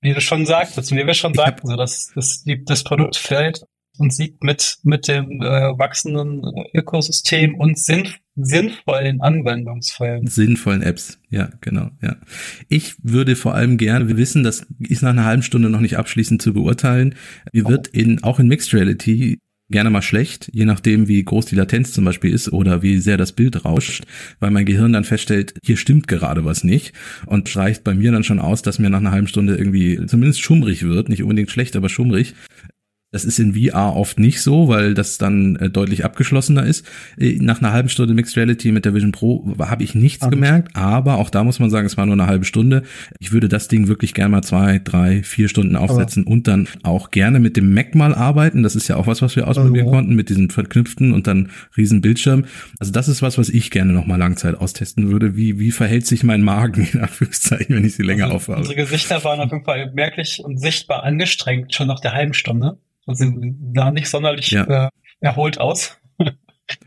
[0.00, 3.64] wie du schon sagtest, wie wir schon sagten, so dass das, die, das Produkt fällt
[3.98, 6.42] und sieht mit, mit dem äh, wachsenden
[6.74, 10.26] Ökosystem und sinn, sinnvollen Anwendungsfällen.
[10.26, 12.16] Sinnvollen Apps, ja, genau, ja.
[12.68, 16.42] Ich würde vor allem gerne wissen, das ist nach einer halben Stunde noch nicht abschließend
[16.42, 17.14] zu beurteilen,
[17.52, 19.38] wie wird in, auch in Mixed Reality
[19.70, 23.16] gerne mal schlecht, je nachdem, wie groß die Latenz zum Beispiel ist oder wie sehr
[23.16, 24.04] das Bild rauscht,
[24.38, 26.92] weil mein Gehirn dann feststellt, hier stimmt gerade was nicht
[27.26, 30.42] und reicht bei mir dann schon aus, dass mir nach einer halben Stunde irgendwie zumindest
[30.42, 32.34] schummrig wird, nicht unbedingt schlecht, aber schummrig.
[33.14, 36.84] Das ist in VR oft nicht so, weil das dann äh, deutlich abgeschlossener ist.
[37.16, 40.34] Äh, nach einer halben Stunde Mixed Reality mit der Vision Pro habe ich nichts okay.
[40.34, 42.82] gemerkt, aber auch da muss man sagen, es war nur eine halbe Stunde.
[43.20, 46.66] Ich würde das Ding wirklich gerne mal zwei, drei, vier Stunden aufsetzen aber und dann
[46.82, 48.64] auch gerne mit dem Mac mal arbeiten.
[48.64, 49.96] Das ist ja auch was, was wir ausprobieren also.
[49.96, 52.46] konnten mit diesem verknüpften und dann riesen Bildschirm.
[52.80, 55.36] Also das ist was, was ich gerne noch mal Langzeit austesten würde.
[55.36, 58.58] Wie, wie verhält sich mein Magen in Anführungszeichen, wenn ich sie länger also, aufhabe?
[58.58, 62.76] Unsere Gesichter waren auf jeden Fall merklich und sichtbar angestrengt, schon nach der halben Stunde
[63.12, 64.86] sie sah nicht sonderlich ja.
[64.86, 64.90] äh,
[65.20, 65.98] erholt aus.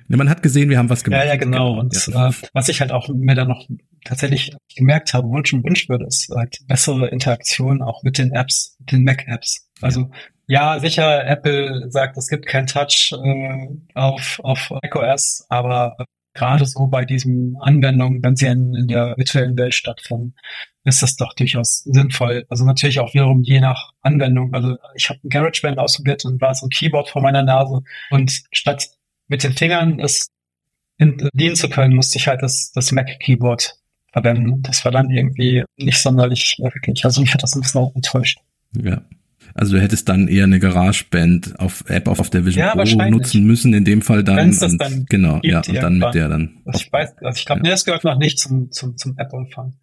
[0.09, 1.22] Ja, man hat gesehen, wir haben was gemacht.
[1.22, 1.80] Ja, ja, genau.
[1.80, 2.30] Und ja.
[2.30, 3.68] Äh, was ich halt auch mir dann noch
[4.03, 9.03] tatsächlich gemerkt habe, wünschen wünschen würde, ist halt bessere Interaktion auch mit den Apps, den
[9.03, 9.70] Mac-Apps.
[9.82, 10.09] Also
[10.47, 10.76] ja.
[10.76, 10.80] ja.
[10.80, 15.97] sicher, Apple sagt, es gibt kein Touch äh, auf, auf macOS, aber
[16.38, 20.35] gerade so bei diesen Anwendungen, wenn sie in, in der virtuellen Welt stattfinden,
[20.83, 22.45] ist das doch durchaus sinnvoll.
[22.49, 24.53] Also natürlich auch wiederum je nach Anwendung.
[24.53, 27.81] Also ich habe ein GarageBand ausprobiert und war so ein Keyboard vor meiner Nase
[28.11, 28.89] und statt
[29.27, 30.29] mit den Fingern es
[30.99, 33.75] dienen zu können, musste ich halt das, das Mac-Keyboard
[34.13, 34.61] verwenden.
[34.63, 37.05] Das war dann irgendwie nicht sonderlich wirklich.
[37.05, 38.39] Also mich hat das ein bisschen auch enttäuscht.
[38.73, 39.01] Ja.
[39.54, 43.10] Also du hättest dann eher eine GarageBand auf App auf, auf der Vision ja, Pro
[43.10, 44.38] nutzen müssen, in dem Fall dann.
[44.38, 46.62] Wenn's das dann genau, ja, und dann mit der dann.
[46.66, 47.64] Also ich weiß, also ich glaube, ja.
[47.64, 49.74] nee, das gehört noch nicht zum, zum, zum App-Umfang.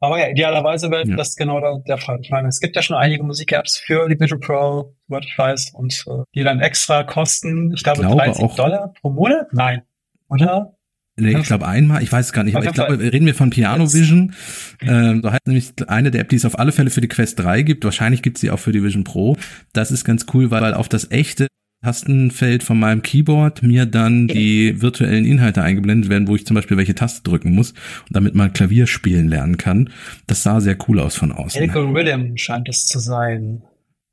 [0.00, 1.16] Aber ja, idealerweise wäre ja.
[1.16, 2.18] das genau der, der, Fall.
[2.22, 6.04] Ich meine, es gibt ja schon einige Musik-Apps für die Vision Pro, ich weiß, und
[6.06, 9.52] äh, die dann extra kosten, ich glaube, glaube 30 auch, Dollar pro Monat?
[9.52, 9.82] Nein.
[10.28, 10.77] Oder?
[11.18, 13.50] Nee, ich glaube einmal, ich weiß es gar nicht, aber ich glaube, reden wir von
[13.50, 14.34] Piano Vision.
[14.80, 17.38] Ähm, so heißt nämlich eine der App, die es auf alle Fälle für die Quest
[17.40, 17.84] 3 gibt.
[17.84, 19.36] Wahrscheinlich gibt es sie auch für die Vision Pro.
[19.72, 21.48] Das ist ganz cool, weil, weil auf das echte
[21.82, 26.76] Tastenfeld von meinem Keyboard mir dann die virtuellen Inhalte eingeblendet werden, wo ich zum Beispiel
[26.76, 27.72] welche Taste drücken muss,
[28.10, 29.90] damit man Klavier spielen lernen kann.
[30.26, 31.62] Das sah sehr cool aus von außen.
[31.62, 33.62] Algorithm scheint es zu sein.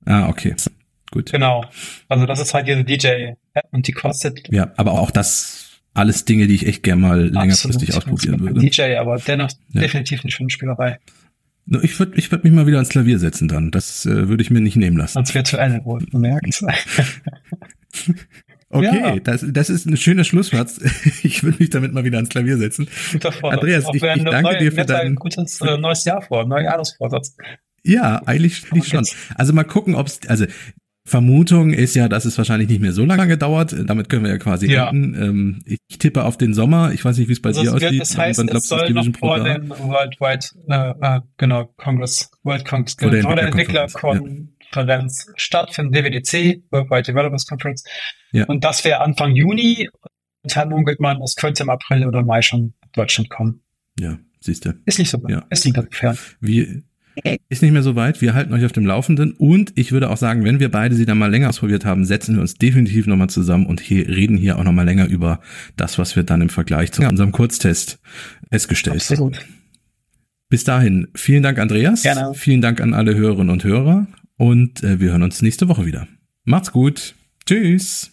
[0.06, 0.56] Ah, okay.
[1.12, 1.32] Gut.
[1.32, 1.66] Genau.
[2.08, 4.48] Also das ist halt diese DJ-App und die kostet.
[4.52, 5.65] Ja, aber auch das
[5.96, 8.60] alles Dinge, die ich echt gerne mal längerfristig ausprobieren würde.
[8.60, 9.82] DJ, aber dennoch ja.
[9.82, 11.00] definitiv eine schöne Spielerei.
[11.82, 13.72] Ich würde ich würd mich mal wieder ans Klavier setzen dann.
[13.72, 15.18] Das äh, würde ich mir nicht nehmen lassen.
[15.18, 16.64] Als virtuelle wohl bemerkt.
[18.70, 19.20] Okay, ja.
[19.20, 20.70] das, das ist ein schöner Schlusswort.
[21.24, 22.88] Ich würde mich damit mal wieder ans Klavier setzen.
[23.12, 23.62] Guter Vorsatz.
[23.62, 27.38] Andreas, ich, ich danke neue, dir für dein gutes äh, neues Jahr vor, neuer Jahresvorsatz.
[27.84, 29.06] Ja, eigentlich, eigentlich schon.
[29.36, 30.46] Also mal gucken, ob es, also
[31.08, 33.76] Vermutung ist ja, dass es wahrscheinlich nicht mehr so lange dauert.
[33.88, 34.90] Damit können wir ja quasi ja.
[34.90, 35.14] enden.
[35.22, 36.94] Ähm, ich tippe auf den Sommer.
[36.94, 38.02] Ich weiß nicht, wie es bei also dir aussieht.
[38.02, 43.12] Das heißt, es soll noch vor dem Worldwide, äh, äh, genau, Congress, World Congress, vor
[43.12, 45.34] der, Entwicklerkonferenz ja.
[45.36, 47.84] stattfinden, WWDC, Worldwide Developers Conference.
[48.32, 48.46] Ja.
[48.46, 49.88] Und das wäre Anfang Juni.
[50.42, 53.62] Und dann munkelt man, es könnte im April oder Mai schon Deutschland kommen.
[54.00, 54.74] Ja, siehst du.
[54.86, 55.46] Ist nicht so, ja.
[55.52, 56.20] ist nicht so gefährlich.
[56.40, 56.84] Wie,
[57.50, 58.22] ist nicht mehr so weit.
[58.22, 59.34] Wir halten euch auf dem Laufenden.
[59.34, 62.36] Und ich würde auch sagen, wenn wir beide sie dann mal länger ausprobiert haben, setzen
[62.36, 65.40] wir uns definitiv nochmal zusammen und hier, reden hier auch nochmal länger über
[65.78, 68.00] das, was wir dann im Vergleich zu unserem Kurztest
[68.50, 69.32] festgestellt haben.
[69.34, 69.46] Absolut.
[70.50, 72.04] Bis dahin, vielen Dank, Andreas.
[72.04, 72.34] Gerne.
[72.36, 74.08] Vielen Dank an alle Hörerinnen und Hörer.
[74.38, 76.08] Und äh, wir hören uns nächste Woche wieder.
[76.44, 77.16] Macht's gut.
[77.46, 78.12] Tschüss.